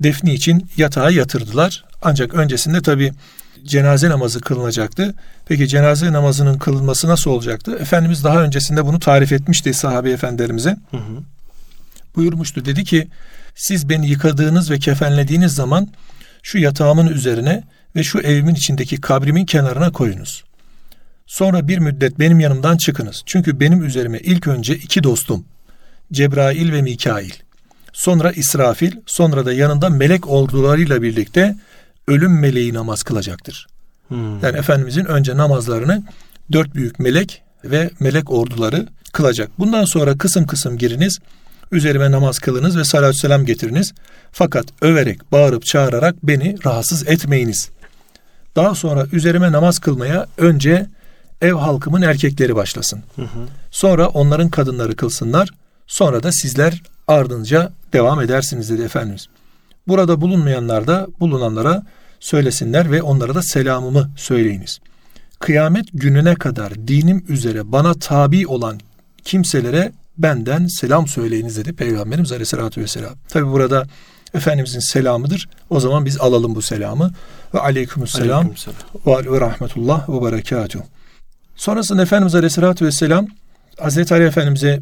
defni 0.00 0.34
için 0.34 0.70
yatağa 0.76 1.10
yatırdılar. 1.10 1.84
Ancak 2.02 2.34
öncesinde 2.34 2.82
tabi 2.82 3.12
cenaze 3.64 4.10
namazı 4.10 4.40
kılınacaktı. 4.40 5.14
Peki 5.46 5.68
cenaze 5.68 6.12
namazının 6.12 6.58
kılınması 6.58 7.08
nasıl 7.08 7.30
olacaktı? 7.30 7.76
Efendimiz 7.80 8.24
daha 8.24 8.42
öncesinde 8.42 8.86
bunu 8.86 9.00
tarif 9.00 9.32
etmişti 9.32 9.74
sahabe 9.74 10.10
efendilerimize. 10.10 10.76
Hı 10.90 10.96
hı. 10.96 11.22
Buyurmuştu 12.16 12.64
dedi 12.64 12.84
ki 12.84 13.08
siz 13.54 13.88
beni 13.88 14.08
yıkadığınız 14.08 14.70
ve 14.70 14.78
kefenlediğiniz 14.78 15.54
zaman 15.54 15.88
şu 16.42 16.58
yatağımın 16.58 17.06
üzerine 17.06 17.64
ve 17.96 18.02
şu 18.02 18.18
evimin 18.18 18.54
içindeki 18.54 19.00
kabrimin 19.00 19.44
kenarına 19.44 19.92
koyunuz. 19.92 20.44
Sonra 21.26 21.68
bir 21.68 21.78
müddet 21.78 22.18
benim 22.18 22.40
yanımdan 22.40 22.76
çıkınız. 22.76 23.22
Çünkü 23.26 23.60
benim 23.60 23.84
üzerime 23.84 24.18
ilk 24.18 24.46
önce 24.46 24.76
iki 24.76 25.02
dostum 25.02 25.44
Cebrail 26.12 26.72
ve 26.72 26.82
Mikail. 26.82 27.30
Sonra 27.92 28.32
İsrafil, 28.32 28.92
sonra 29.06 29.46
da 29.46 29.52
yanında 29.52 29.88
melek 29.88 30.30
ordularıyla 30.30 31.02
birlikte 31.02 31.56
ölüm 32.08 32.40
meleği 32.40 32.74
namaz 32.74 33.02
kılacaktır. 33.02 33.66
Hmm. 34.08 34.40
Yani 34.42 34.58
Efendimizin 34.58 35.04
önce 35.04 35.36
namazlarını 35.36 36.02
dört 36.52 36.74
büyük 36.74 36.98
melek 36.98 37.42
ve 37.64 37.90
melek 38.00 38.30
orduları 38.30 38.86
kılacak. 39.12 39.50
Bundan 39.58 39.84
sonra 39.84 40.18
kısım 40.18 40.46
kısım 40.46 40.78
giriniz, 40.78 41.18
üzerime 41.72 42.10
namaz 42.10 42.38
kılınız 42.38 42.78
ve 42.78 42.84
salatü 42.84 43.18
selam 43.18 43.44
getiriniz. 43.44 43.92
Fakat 44.32 44.66
överek, 44.82 45.32
bağırıp, 45.32 45.64
çağırarak 45.64 46.14
beni 46.22 46.56
rahatsız 46.66 47.08
etmeyiniz. 47.08 47.70
Daha 48.56 48.74
sonra 48.74 49.06
üzerime 49.12 49.52
namaz 49.52 49.78
kılmaya 49.78 50.26
önce 50.38 50.86
ev 51.40 51.52
halkımın 51.52 52.02
erkekleri 52.02 52.56
başlasın. 52.56 53.02
Hı 53.16 53.22
hı. 53.22 53.46
Sonra 53.70 54.08
onların 54.08 54.48
kadınları 54.48 54.96
kılsınlar. 54.96 55.48
Sonra 55.86 56.22
da 56.22 56.32
sizler 56.32 56.82
ardınca 57.08 57.72
devam 57.92 58.20
edersiniz 58.20 58.70
dedi 58.70 58.82
Efendimiz. 58.82 59.26
Burada 59.88 60.20
bulunmayanlar 60.20 60.86
da 60.86 61.06
bulunanlara 61.20 61.82
söylesinler 62.20 62.92
ve 62.92 63.02
onlara 63.02 63.34
da 63.34 63.42
selamımı 63.42 64.10
söyleyiniz. 64.16 64.78
Kıyamet 65.38 65.86
gününe 65.92 66.34
kadar 66.34 66.74
dinim 66.88 67.24
üzere 67.28 67.72
bana 67.72 67.94
tabi 67.94 68.46
olan 68.46 68.80
kimselere 69.24 69.92
benden 70.18 70.66
selam 70.66 71.06
söyleyiniz 71.06 71.56
dedi 71.56 71.72
Peygamberimiz 71.72 72.32
Aleyhisselatü 72.32 72.80
Vesselam. 72.80 73.14
Tabi 73.28 73.46
burada 73.46 73.86
Efendimizin 74.34 74.80
selamıdır. 74.80 75.48
O 75.70 75.80
zaman 75.80 76.04
biz 76.04 76.20
alalım 76.20 76.54
bu 76.54 76.62
selamı. 76.62 77.12
Ve 77.54 77.58
aleykümselam 77.58 78.50
Aleyküm 79.06 79.32
ve 79.32 79.40
rahmetullah 79.40 80.08
ve 80.08 80.24
berekatuhu. 80.24 80.84
Sonrasında 81.56 82.02
Efendimiz 82.02 82.34
Aleyhisselatü 82.34 82.86
Vesselam 82.86 83.26
Hazreti 83.78 84.14
Ali 84.14 84.24
Efendimiz'e 84.24 84.80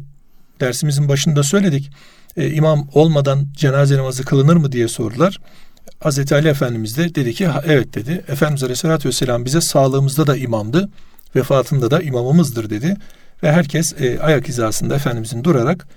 dersimizin 0.59 1.09
başında 1.09 1.43
söyledik. 1.43 1.91
E, 2.37 2.51
imam 2.51 2.87
olmadan 2.93 3.47
cenaze 3.53 3.97
namazı 3.97 4.25
kılınır 4.25 4.55
mı 4.55 4.71
diye 4.71 4.87
sordular. 4.87 5.39
Hazreti 5.99 6.35
Ali 6.35 6.47
Efendimiz 6.47 6.97
de 6.97 7.15
dedi 7.15 7.33
ki 7.33 7.49
evet 7.65 7.95
dedi. 7.95 8.23
Efendimiz 8.27 8.63
Aleyhisselatü 8.63 9.09
Vesselam 9.09 9.45
bize 9.45 9.61
sağlığımızda 9.61 10.27
da 10.27 10.37
imamdı. 10.37 10.89
Vefatında 11.35 11.91
da 11.91 12.01
imamımızdır 12.01 12.69
dedi. 12.69 12.97
Ve 13.43 13.51
herkes 13.51 13.93
e, 14.01 14.19
ayak 14.19 14.47
hizasında 14.47 14.95
Efendimizin 14.95 15.43
durarak 15.43 15.87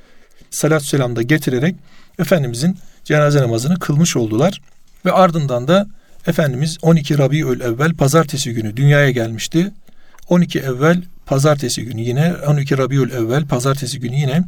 salatü 0.50 0.86
selam 0.86 1.16
da 1.16 1.22
getirerek 1.22 1.76
Efendimizin 2.18 2.78
cenaze 3.04 3.42
namazını 3.42 3.78
kılmış 3.78 4.16
oldular. 4.16 4.60
Ve 5.06 5.12
ardından 5.12 5.68
da 5.68 5.86
Efendimiz 6.26 6.78
12 6.82 7.18
Rabiül 7.18 7.60
Evvel 7.60 7.94
pazartesi 7.94 8.54
günü 8.54 8.76
dünyaya 8.76 9.10
gelmişti. 9.10 9.70
12 10.28 10.58
evvel 10.60 11.02
pazartesi 11.26 11.84
günü 11.84 12.00
yine 12.00 12.34
12 12.46 12.78
Rabiül 12.78 13.10
Evvel 13.10 13.46
pazartesi 13.46 14.00
günü 14.00 14.16
yine 14.16 14.42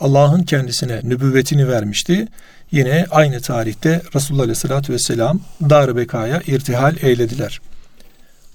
Allah'ın 0.00 0.42
kendisine 0.42 1.00
nübüvvetini 1.02 1.68
vermişti. 1.68 2.28
Yine 2.72 3.06
aynı 3.10 3.40
tarihte 3.40 4.02
Resulullah 4.14 4.42
Aleyhisselatü 4.42 4.92
Vesselam 4.92 5.40
Dar-ı 5.70 5.96
Beka'ya 5.96 6.42
irtihal 6.46 6.96
eylediler. 7.02 7.60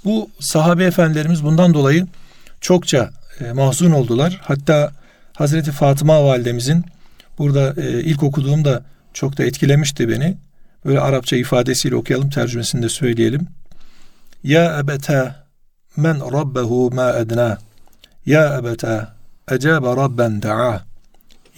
Bu 0.05 0.29
sahabe 0.39 0.83
efendilerimiz 0.83 1.43
bundan 1.43 1.73
dolayı 1.73 2.07
çokça 2.61 3.09
e, 3.39 3.51
mahzun 3.51 3.91
oldular. 3.91 4.41
Hatta 4.43 4.91
Hazreti 5.33 5.71
Fatıma 5.71 6.25
validemizin 6.25 6.85
burada 7.37 7.81
e, 7.81 8.03
ilk 8.03 8.23
okuduğumda 8.23 8.83
çok 9.19 9.37
da 9.37 9.43
etkilemişti 9.43 10.09
beni. 10.09 10.37
Böyle 10.85 10.99
Arapça 10.99 11.35
ifadesiyle 11.35 11.95
okuyalım, 11.95 12.29
tercümesini 12.29 12.83
de 12.83 12.89
söyleyelim. 12.89 13.47
Ya 14.43 14.79
ebete 14.79 15.35
men 15.97 16.19
rabbehu 16.33 16.91
ma 16.91 17.09
edna. 17.09 17.57
Ya 18.25 18.57
ebete 18.57 19.07
ecabe 19.51 19.87
rabben 19.87 20.41
da'a. 20.41 20.85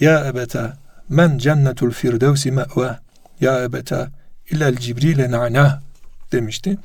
Ya 0.00 0.26
ebete 0.26 0.72
men 1.08 1.38
cennetul 1.38 1.90
firdevsi 1.90 2.50
me've. 2.50 2.98
Ya 3.40 3.62
ebete 3.64 4.06
illel 4.50 4.76
cibrile 4.76 5.30
na'na 5.30 5.82
demişti. 6.32 6.78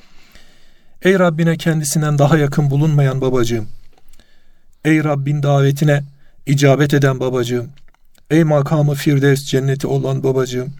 Ey 1.01 1.19
Rabbine 1.19 1.57
kendisinden 1.57 2.17
daha 2.17 2.37
yakın 2.37 2.69
bulunmayan 2.69 3.21
babacığım. 3.21 3.67
Ey 4.85 5.03
Rabbin 5.03 5.43
davetine 5.43 6.03
icabet 6.45 6.93
eden 6.93 7.19
babacığım. 7.19 7.69
Ey 8.31 8.43
makamı 8.43 8.95
firdevs 8.95 9.45
cenneti 9.45 9.87
olan 9.87 10.23
babacığım. 10.23 10.73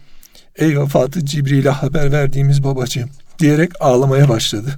Ey 0.56 0.80
vefatı 0.80 1.26
Cibril'e 1.26 1.70
haber 1.70 2.12
verdiğimiz 2.12 2.64
babacığım 2.64 3.10
diyerek 3.40 3.72
ağlamaya 3.80 4.30
başladı. 4.30 4.76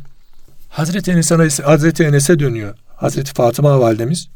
Hazreti 0.69 1.12
Enes'e 1.12 1.63
Hazreti 1.63 2.03
Enes'e 2.03 2.39
dönüyor. 2.39 2.75
Hazreti 2.95 3.34
Fatıma 3.34 3.79
validemiz 3.79 4.27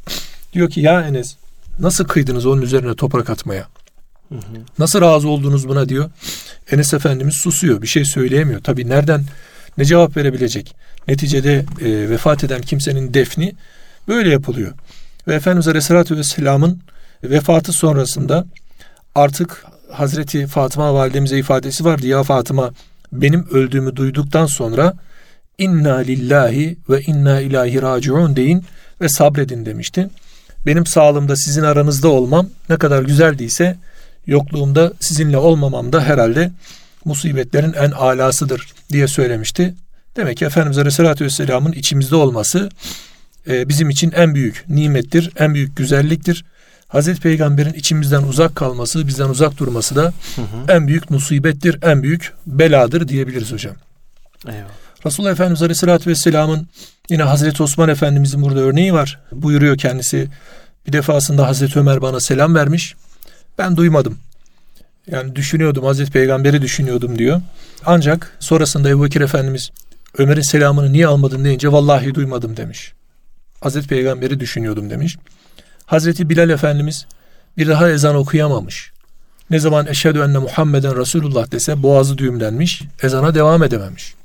diyor 0.53 0.69
ki 0.69 0.81
ya 0.81 1.01
Enes 1.01 1.35
nasıl 1.79 2.05
kıydınız 2.05 2.45
onun 2.45 2.61
üzerine 2.61 2.95
toprak 2.95 3.29
atmaya? 3.29 3.67
Hı 4.29 4.35
hı. 4.35 4.41
Nasıl 4.79 5.01
razı 5.01 5.29
oldunuz 5.29 5.67
buna 5.67 5.89
diyor. 5.89 6.09
Enes 6.71 6.93
Efendimiz 6.93 7.35
susuyor. 7.35 7.81
Bir 7.81 7.87
şey 7.87 8.05
söyleyemiyor. 8.05 8.61
Tabii 8.61 8.89
nereden 8.89 9.25
ne 9.77 9.85
cevap 9.85 10.17
verebilecek? 10.17 10.75
Neticede 11.07 11.65
e, 11.81 12.09
vefat 12.09 12.43
eden 12.43 12.61
kimsenin 12.61 13.13
defni 13.13 13.55
böyle 14.07 14.29
yapılıyor. 14.29 14.73
Ve 15.27 15.35
Efendimiz 15.35 15.67
Aleyhisselatü 15.67 16.17
Vesselam'ın 16.17 16.79
vefatı 17.23 17.73
sonrasında 17.73 18.45
artık 19.15 19.65
Hazreti 19.91 20.47
Fatıma 20.47 20.93
validemize 20.93 21.37
ifadesi 21.37 21.85
vardı. 21.85 22.07
Ya 22.07 22.23
Fatıma 22.23 22.71
benim 23.11 23.47
öldüğümü 23.51 23.95
duyduktan 23.95 24.45
sonra 24.45 24.93
inna 25.57 25.95
lillahi 25.95 26.77
ve 26.89 27.01
inna 27.01 27.39
ilahi 27.39 27.81
raciun 27.81 28.35
deyin 28.35 28.65
ve 29.01 29.09
sabredin 29.09 29.65
demişti. 29.65 30.09
Benim 30.65 30.85
sağlığımda 30.85 31.35
sizin 31.35 31.63
aranızda 31.63 32.07
olmam 32.07 32.49
ne 32.69 32.77
kadar 32.77 33.03
güzeldiyse 33.03 33.77
yokluğumda 34.27 34.93
sizinle 34.99 35.37
olmamam 35.37 35.93
da 35.93 36.03
herhalde 36.03 36.51
musibetlerin 37.05 37.73
en 37.73 37.91
alasıdır 37.91 38.73
diye 38.91 39.07
söylemişti. 39.07 39.73
Demek 40.15 40.37
ki 40.37 40.45
Efendimiz 40.45 40.77
Aleyhisselatü 40.77 41.25
Vesselam'ın 41.25 41.71
içimizde 41.71 42.15
olması 42.15 42.69
e, 43.47 43.69
bizim 43.69 43.89
için 43.89 44.11
en 44.11 44.35
büyük 44.35 44.63
nimettir, 44.69 45.31
en 45.37 45.53
büyük 45.53 45.77
güzelliktir. 45.77 46.45
Hazreti 46.93 47.21
Peygamber'in 47.21 47.73
içimizden 47.73 48.23
uzak 48.23 48.55
kalması, 48.55 49.07
bizden 49.07 49.29
uzak 49.29 49.57
durması 49.57 49.95
da 49.95 50.13
hı 50.35 50.41
hı. 50.41 50.71
en 50.71 50.87
büyük 50.87 51.09
musibettir, 51.09 51.79
en 51.83 52.03
büyük 52.03 52.33
beladır 52.47 53.07
diyebiliriz 53.07 53.51
hocam. 53.51 53.75
Eyvallah. 54.47 54.67
Resulullah 55.05 55.31
Efendimiz 55.31 55.61
Aleyhisselatü 55.61 56.09
Vesselam'ın 56.09 56.67
yine 57.09 57.23
Hazreti 57.23 57.63
Osman 57.63 57.89
Efendimizin 57.89 58.41
burada 58.41 58.59
örneği 58.59 58.93
var. 58.93 59.19
Buyuruyor 59.31 59.77
kendisi. 59.77 60.27
Bir 60.87 60.93
defasında 60.93 61.47
Hazreti 61.47 61.79
Ömer 61.79 62.01
bana 62.01 62.19
selam 62.19 62.55
vermiş. 62.55 62.95
Ben 63.57 63.77
duymadım. 63.77 64.17
Yani 65.11 65.35
düşünüyordum, 65.35 65.85
Hazreti 65.85 66.11
Peygamber'i 66.11 66.61
düşünüyordum 66.61 67.19
diyor. 67.19 67.41
Ancak 67.85 68.37
sonrasında 68.39 68.89
Ebu 68.89 69.03
Bekir 69.03 69.21
Efendimiz 69.21 69.71
Ömer'in 70.17 70.41
selamını 70.41 70.93
niye 70.93 71.07
almadın 71.07 71.45
deyince 71.45 71.71
vallahi 71.71 72.15
duymadım 72.15 72.57
demiş. 72.57 72.93
Hazreti 73.61 73.87
Peygamber'i 73.87 74.39
düşünüyordum 74.39 74.89
demiş. 74.89 75.17
Hazreti 75.93 76.29
Bilal 76.29 76.49
Efendimiz 76.49 77.05
bir 77.57 77.67
daha 77.67 77.89
ezan 77.89 78.15
okuyamamış. 78.15 78.91
Ne 79.49 79.59
zaman 79.59 79.87
eşhedü 79.87 80.19
enne 80.19 80.37
Muhammeden 80.37 80.97
Resulullah 80.97 81.51
dese 81.51 81.83
boğazı 81.83 82.17
düğümlenmiş, 82.17 82.81
ezana 83.03 83.35
devam 83.35 83.63
edememiş. 83.63 84.15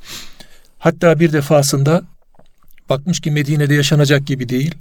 Hatta 0.78 1.20
bir 1.20 1.33
defasında 1.33 2.02
bakmış 2.88 3.20
ki 3.20 3.31
Medine'de 3.31 3.74
yaşanacak 3.74 4.26
gibi 4.26 4.48
değil. 4.48 4.74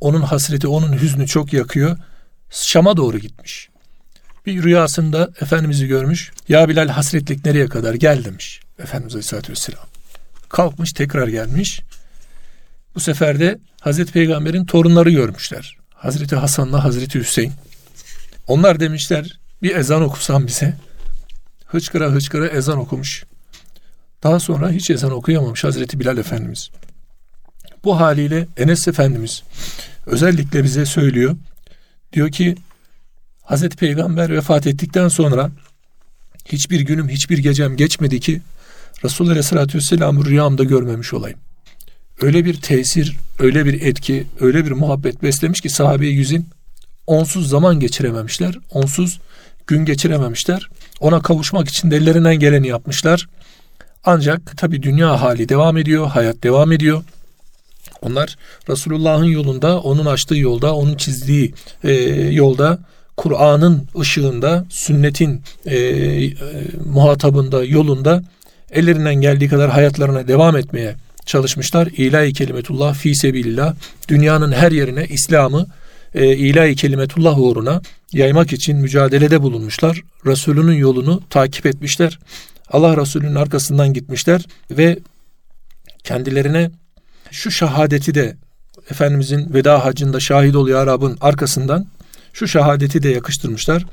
Onun 0.00 0.20
hasreti, 0.20 0.68
onun 0.68 0.92
hüznü 0.92 1.26
çok 1.26 1.52
yakıyor. 1.52 1.96
Şam'a 2.50 2.96
doğru 2.96 3.18
gitmiş. 3.18 3.68
Bir 4.46 4.62
rüyasında 4.62 5.30
Efendimiz'i 5.40 5.86
görmüş. 5.86 6.32
Ya 6.48 6.68
Bilal 6.68 6.88
hasretlik 6.88 7.44
nereye 7.44 7.66
kadar 7.66 7.94
gel 7.94 8.24
demiş. 8.24 8.60
Efendimiz 8.78 9.14
Aleyhisselatü 9.14 9.52
Vesselam. 9.52 9.86
Kalkmış 10.48 10.92
tekrar 10.92 11.28
gelmiş. 11.28 11.80
Bu 12.94 13.00
sefer 13.00 13.40
de 13.40 13.58
Hazreti 13.80 14.12
Peygamber'in 14.12 14.64
torunları 14.64 15.10
görmüşler. 15.10 15.77
Hazreti 15.98 16.36
Hasan'la 16.36 16.84
Hazreti 16.84 17.18
Hüseyin. 17.18 17.52
Onlar 18.46 18.80
demişler 18.80 19.38
bir 19.62 19.76
ezan 19.76 20.02
okusan 20.02 20.46
bize. 20.46 20.76
hıçkıra 21.66 22.10
hıçkıra 22.10 22.46
ezan 22.46 22.78
okumuş. 22.78 23.24
Daha 24.22 24.40
sonra 24.40 24.70
hiç 24.70 24.90
ezan 24.90 25.10
okuyamamış 25.10 25.64
Hazreti 25.64 26.00
Bilal 26.00 26.18
Efendimiz. 26.18 26.70
Bu 27.84 28.00
haliyle 28.00 28.46
Enes 28.56 28.88
Efendimiz 28.88 29.42
özellikle 30.06 30.64
bize 30.64 30.86
söylüyor. 30.86 31.36
Diyor 32.12 32.32
ki 32.32 32.56
Hazreti 33.42 33.76
Peygamber 33.76 34.30
vefat 34.30 34.66
ettikten 34.66 35.08
sonra 35.08 35.50
hiçbir 36.44 36.80
günüm, 36.80 37.08
hiçbir 37.08 37.38
gecem 37.38 37.76
geçmedi 37.76 38.20
ki 38.20 38.42
Resulullah 39.04 39.30
Aleyhisselatü 39.30 39.78
Vesselam'ı 39.78 40.24
rüyamda 40.24 40.64
görmemiş 40.64 41.14
olayım. 41.14 41.38
Öyle 42.22 42.44
bir 42.44 42.60
tesir, 42.60 43.16
öyle 43.38 43.64
bir 43.64 43.82
etki, 43.82 44.26
öyle 44.40 44.66
bir 44.66 44.70
muhabbet 44.70 45.22
beslemiş 45.22 45.60
ki 45.60 45.68
sahabe-i 45.68 46.12
yüzün 46.12 46.46
onsuz 47.06 47.48
zaman 47.48 47.80
geçirememişler, 47.80 48.58
onsuz 48.70 49.20
gün 49.66 49.84
geçirememişler. 49.84 50.68
Ona 51.00 51.22
kavuşmak 51.22 51.68
için 51.68 51.90
de 51.90 51.96
ellerinden 51.96 52.38
geleni 52.38 52.68
yapmışlar. 52.68 53.28
Ancak 54.04 54.58
tabi 54.58 54.82
dünya 54.82 55.20
hali 55.20 55.48
devam 55.48 55.76
ediyor, 55.76 56.06
hayat 56.06 56.42
devam 56.42 56.72
ediyor. 56.72 57.04
Onlar 58.02 58.36
Resulullah'ın 58.68 59.24
yolunda, 59.24 59.80
onun 59.80 60.06
açtığı 60.06 60.36
yolda, 60.36 60.74
onun 60.74 60.94
çizdiği 60.94 61.54
e, 61.84 61.92
yolda, 62.32 62.78
Kur'an'ın 63.16 63.88
ışığında, 64.00 64.64
sünnetin 64.68 65.42
e, 65.66 65.76
e, 65.76 66.34
muhatabında, 66.84 67.64
yolunda 67.64 68.22
ellerinden 68.70 69.14
geldiği 69.14 69.48
kadar 69.48 69.70
hayatlarına 69.70 70.28
devam 70.28 70.56
etmeye 70.56 70.94
çalışmışlar. 71.28 71.86
İlahi 71.86 72.32
kelimetullah 72.32 72.94
fi 72.94 73.14
sebilillah 73.14 73.74
dünyanın 74.08 74.52
her 74.52 74.72
yerine 74.72 75.06
İslam'ı 75.06 75.66
e, 76.14 76.36
ilahi 76.36 76.76
kelimetullah 76.76 77.38
uğruna 77.38 77.82
yaymak 78.12 78.52
için 78.52 78.76
mücadelede 78.76 79.42
bulunmuşlar. 79.42 80.02
Resulünün 80.26 80.76
yolunu 80.76 81.22
takip 81.30 81.66
etmişler. 81.66 82.18
Allah 82.70 82.96
Resulü'nün 82.96 83.34
arkasından 83.34 83.92
gitmişler 83.92 84.46
ve 84.70 84.98
kendilerine 86.04 86.70
şu 87.30 87.50
şehadeti 87.50 88.14
de 88.14 88.36
Efendimizin 88.90 89.54
veda 89.54 89.84
hacında 89.84 90.20
şahit 90.20 90.56
ol 90.56 90.68
ya 90.68 90.86
Rab'ın 90.86 91.18
arkasından 91.20 91.86
şu 92.32 92.48
şehadeti 92.48 93.02
de 93.02 93.08
yakıştırmışlar. 93.08 93.84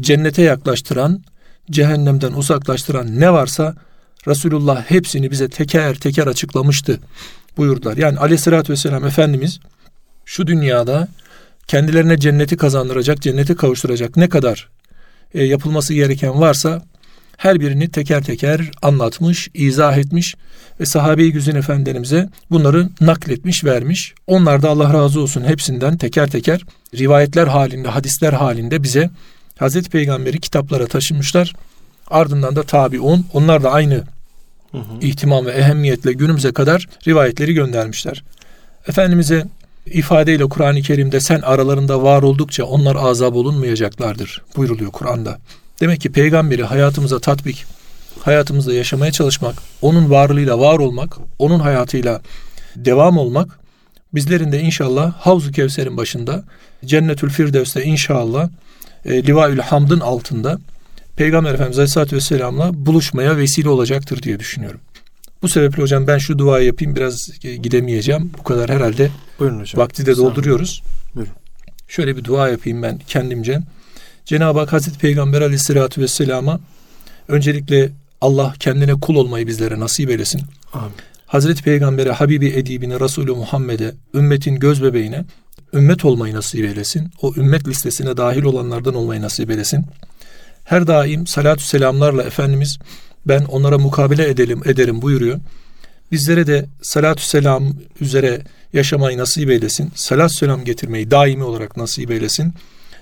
Cennete 0.00 0.42
yaklaştıran, 0.42 1.22
cehennemden 1.70 2.32
uzaklaştıran 2.32 3.20
ne 3.20 3.32
varsa 3.32 3.74
Resulullah 4.28 4.90
hepsini 4.90 5.30
bize 5.30 5.48
teker 5.48 5.94
teker 5.94 6.26
açıklamıştı 6.26 7.00
buyurdular. 7.56 7.96
Yani 7.96 8.18
aleyhissalatü 8.18 8.72
vesselam 8.72 9.04
Efendimiz 9.04 9.60
şu 10.24 10.46
dünyada 10.46 11.08
kendilerine 11.66 12.18
cenneti 12.18 12.56
kazandıracak, 12.56 13.22
cenneti 13.22 13.56
kavuşturacak 13.56 14.16
ne 14.16 14.28
kadar 14.28 14.68
e, 15.34 15.44
yapılması 15.44 15.94
gereken 15.94 16.40
varsa 16.40 16.82
her 17.36 17.60
birini 17.60 17.90
teker 17.90 18.22
teker 18.22 18.70
anlatmış, 18.82 19.48
izah 19.54 19.96
etmiş 19.96 20.34
ve 20.80 20.86
sahabe-i 20.86 21.32
güzin 21.32 21.54
efendilerimize 21.54 22.28
bunları 22.50 22.88
nakletmiş, 23.00 23.64
vermiş. 23.64 24.14
Onlar 24.26 24.62
da 24.62 24.68
Allah 24.70 24.94
razı 24.94 25.20
olsun 25.20 25.44
hepsinden 25.44 25.96
teker 25.96 26.30
teker 26.30 26.60
rivayetler 26.98 27.46
halinde, 27.46 27.88
hadisler 27.88 28.32
halinde 28.32 28.82
bize 28.82 29.10
Hazreti 29.58 29.90
Peygamber'i 29.90 30.40
kitaplara 30.40 30.86
taşımışlar. 30.86 31.52
Ardından 32.10 32.56
da 32.56 32.62
tabiun, 32.62 33.26
onlar 33.32 33.62
da 33.62 33.70
aynı 33.72 33.94
hı 34.72 34.78
hı. 34.78 35.00
ihtimam 35.00 35.46
ve 35.46 35.50
ehemmiyetle 35.50 36.12
günümüze 36.12 36.52
kadar 36.52 36.88
rivayetleri 37.06 37.54
göndermişler. 37.54 38.24
Efendimiz'e 38.88 39.46
ifadeyle 39.86 40.44
Kur'an-ı 40.44 40.82
Kerim'de 40.82 41.20
sen 41.20 41.40
aralarında 41.40 42.02
var 42.02 42.22
oldukça 42.22 42.64
onlar 42.64 42.96
azap 42.96 43.36
olunmayacaklardır 43.36 44.42
buyruluyor 44.56 44.92
Kur'an'da. 44.92 45.38
Demek 45.80 46.00
ki 46.00 46.12
peygamberi 46.12 46.64
hayatımıza 46.64 47.18
tatbik, 47.18 47.64
hayatımızda 48.20 48.74
yaşamaya 48.74 49.12
çalışmak, 49.12 49.54
onun 49.82 50.10
varlığıyla 50.10 50.58
var 50.58 50.78
olmak, 50.78 51.16
onun 51.38 51.60
hayatıyla 51.60 52.20
devam 52.76 53.18
olmak 53.18 53.58
bizlerin 54.14 54.52
de 54.52 54.60
inşallah 54.60 55.12
Havzu 55.12 55.52
Kevser'in 55.52 55.96
başında 55.96 56.44
Cennetül 56.84 57.30
Firdevs'te 57.30 57.84
inşallah 57.84 58.48
e, 59.04 59.26
Livaül 59.26 59.58
Hamd'ın 59.58 60.00
altında 60.00 60.58
Peygamber 61.16 61.54
Efendimiz 61.54 61.78
Aleyhisselatü 61.78 62.16
Vesselam'la 62.16 62.86
buluşmaya 62.86 63.36
vesile 63.36 63.68
olacaktır 63.68 64.22
diye 64.22 64.40
düşünüyorum. 64.40 64.80
Bu 65.42 65.48
sebeple 65.48 65.82
hocam 65.82 66.06
ben 66.06 66.18
şu 66.18 66.38
duayı 66.38 66.66
yapayım 66.66 66.96
biraz 66.96 67.30
gidemeyeceğim. 67.42 68.30
Bu 68.38 68.42
kadar 68.42 68.70
herhalde 68.70 69.10
Buyurun 69.38 69.60
hocam. 69.60 69.80
vakti 69.80 70.06
de 70.06 70.16
dolduruyoruz. 70.16 70.82
Buyurun. 71.14 71.32
Şöyle 71.88 72.16
bir 72.16 72.24
dua 72.24 72.48
yapayım 72.48 72.82
ben 72.82 72.98
kendimce. 73.08 73.60
Cenab-ı 74.24 74.58
Hak 74.58 74.72
Hazreti 74.72 74.98
Peygamber 74.98 75.40
Aleyhisselatü 75.40 76.00
Vesselam'a 76.00 76.60
öncelikle 77.28 77.90
Allah 78.20 78.54
kendine 78.58 78.94
kul 78.94 79.14
olmayı 79.14 79.46
bizlere 79.46 79.80
nasip 79.80 80.10
eylesin. 80.10 80.42
Amin. 80.72 80.92
Hazreti 81.26 81.62
Peygamber'e, 81.62 82.10
Habibi 82.10 82.46
Edibine, 82.48 83.00
Resulü 83.00 83.32
Muhammed'e, 83.32 83.94
ümmetin 84.14 84.56
göz 84.56 84.82
bebeğine 84.82 85.24
ümmet 85.74 86.04
olmayı 86.04 86.34
nasip 86.34 86.64
eylesin. 86.64 87.10
O 87.22 87.34
ümmet 87.36 87.68
listesine 87.68 88.16
dahil 88.16 88.42
olanlardan 88.42 88.94
olmayı 88.94 89.22
nasip 89.22 89.50
eylesin. 89.50 89.84
Her 90.64 90.86
daim 90.86 91.26
salatü 91.26 91.64
selamlarla 91.64 92.22
Efendimiz 92.22 92.78
ben 93.26 93.44
onlara 93.44 93.78
mukabele 93.78 94.28
edelim 94.28 94.62
ederim 94.64 95.02
buyuruyor. 95.02 95.40
Bizlere 96.12 96.46
de 96.46 96.68
salatü 96.82 97.22
selam 97.22 97.72
üzere 98.00 98.42
yaşamayı 98.72 99.18
nasip 99.18 99.50
eylesin. 99.50 99.92
Salat 99.94 100.32
selam 100.32 100.64
getirmeyi 100.64 101.10
daimi 101.10 101.44
olarak 101.44 101.76
nasip 101.76 102.10
eylesin. 102.10 102.54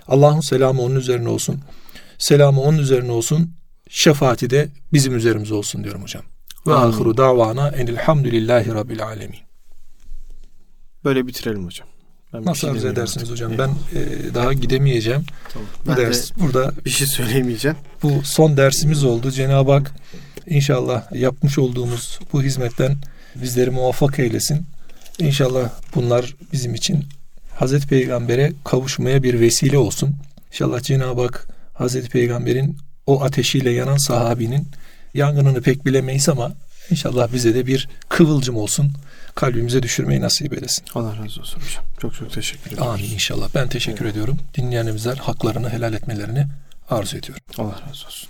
Allah'ın 0.08 0.40
selamı 0.40 0.82
onun 0.82 0.96
üzerine 0.96 1.28
olsun. 1.28 1.60
Selamı 2.18 2.60
onun 2.60 2.78
üzerine 2.78 3.12
olsun. 3.12 3.50
Şefaati 3.88 4.50
de 4.50 4.68
bizim 4.92 5.16
üzerimize 5.16 5.54
olsun 5.54 5.84
diyorum 5.84 6.02
hocam. 6.02 6.22
Ve 6.66 6.74
ahiru 6.74 7.16
davana 7.16 7.68
enilhamdülillahi 7.68 8.74
rabbil 8.74 9.02
alemin. 9.02 9.38
Böyle 11.04 11.26
bitirelim 11.26 11.66
hocam. 11.66 11.88
Ben 12.34 12.44
Nasıl 12.44 12.68
arzu 12.68 12.88
edersiniz 12.88 13.30
artık. 13.30 13.48
hocam? 13.48 13.58
Ben 13.58 13.68
e, 13.98 14.34
daha 14.34 14.52
gidemeyeceğim. 14.52 15.24
Tamam. 15.52 15.68
Bu 15.86 15.90
ben 15.90 15.96
ders 15.96 16.30
burada 16.36 16.72
bir 16.84 16.90
şey 16.90 17.06
söyleyemeyeceğim. 17.06 17.76
Bu 18.02 18.22
son 18.24 18.56
dersimiz 18.56 19.04
oldu. 19.04 19.30
Cenab-ı 19.30 19.72
Hak 19.72 19.92
inşallah 20.46 21.12
yapmış 21.12 21.58
olduğumuz 21.58 22.18
bu 22.32 22.42
hizmetten 22.42 22.96
bizleri 23.34 23.70
muvaffak 23.70 24.18
eylesin. 24.18 24.66
İnşallah 25.18 25.70
bunlar 25.94 26.34
bizim 26.52 26.74
için 26.74 27.04
Hazreti 27.54 27.86
Peygamber'e 27.88 28.52
kavuşmaya 28.64 29.22
bir 29.22 29.40
vesile 29.40 29.78
olsun. 29.78 30.16
İnşallah 30.52 30.80
Cenab-ı 30.80 31.22
Hak 31.22 31.48
Hazreti 31.74 32.08
Peygamber'in 32.08 32.76
o 33.06 33.22
ateşiyle 33.22 33.70
yanan 33.70 33.96
sahabinin 33.96 34.68
yangınını 35.14 35.62
pek 35.62 35.86
bilemeyiz 35.86 36.28
ama 36.28 36.52
inşallah 36.90 37.32
bize 37.32 37.54
de 37.54 37.66
bir 37.66 37.88
kıvılcım 38.08 38.56
olsun. 38.56 38.92
Kalbimize 39.34 39.82
düşürmeyi 39.82 40.20
nasip 40.20 40.52
eylesin. 40.52 40.84
Allah 40.94 41.16
razı 41.16 41.40
olsun 41.40 41.60
hocam. 41.60 41.84
Çok 42.00 42.14
çok 42.14 42.32
teşekkür 42.32 42.70
ederim. 42.70 42.82
Amin 42.82 43.04
inşallah. 43.04 43.48
Ben 43.54 43.68
teşekkür 43.68 44.04
evet. 44.04 44.12
ediyorum. 44.12 44.38
Dinleyenimizler 44.54 45.16
haklarını 45.16 45.70
helal 45.70 45.94
etmelerini 45.94 46.46
arzu 46.90 47.16
ediyorum. 47.16 47.42
Allah 47.58 47.80
razı 47.88 48.06
olsun. 48.06 48.28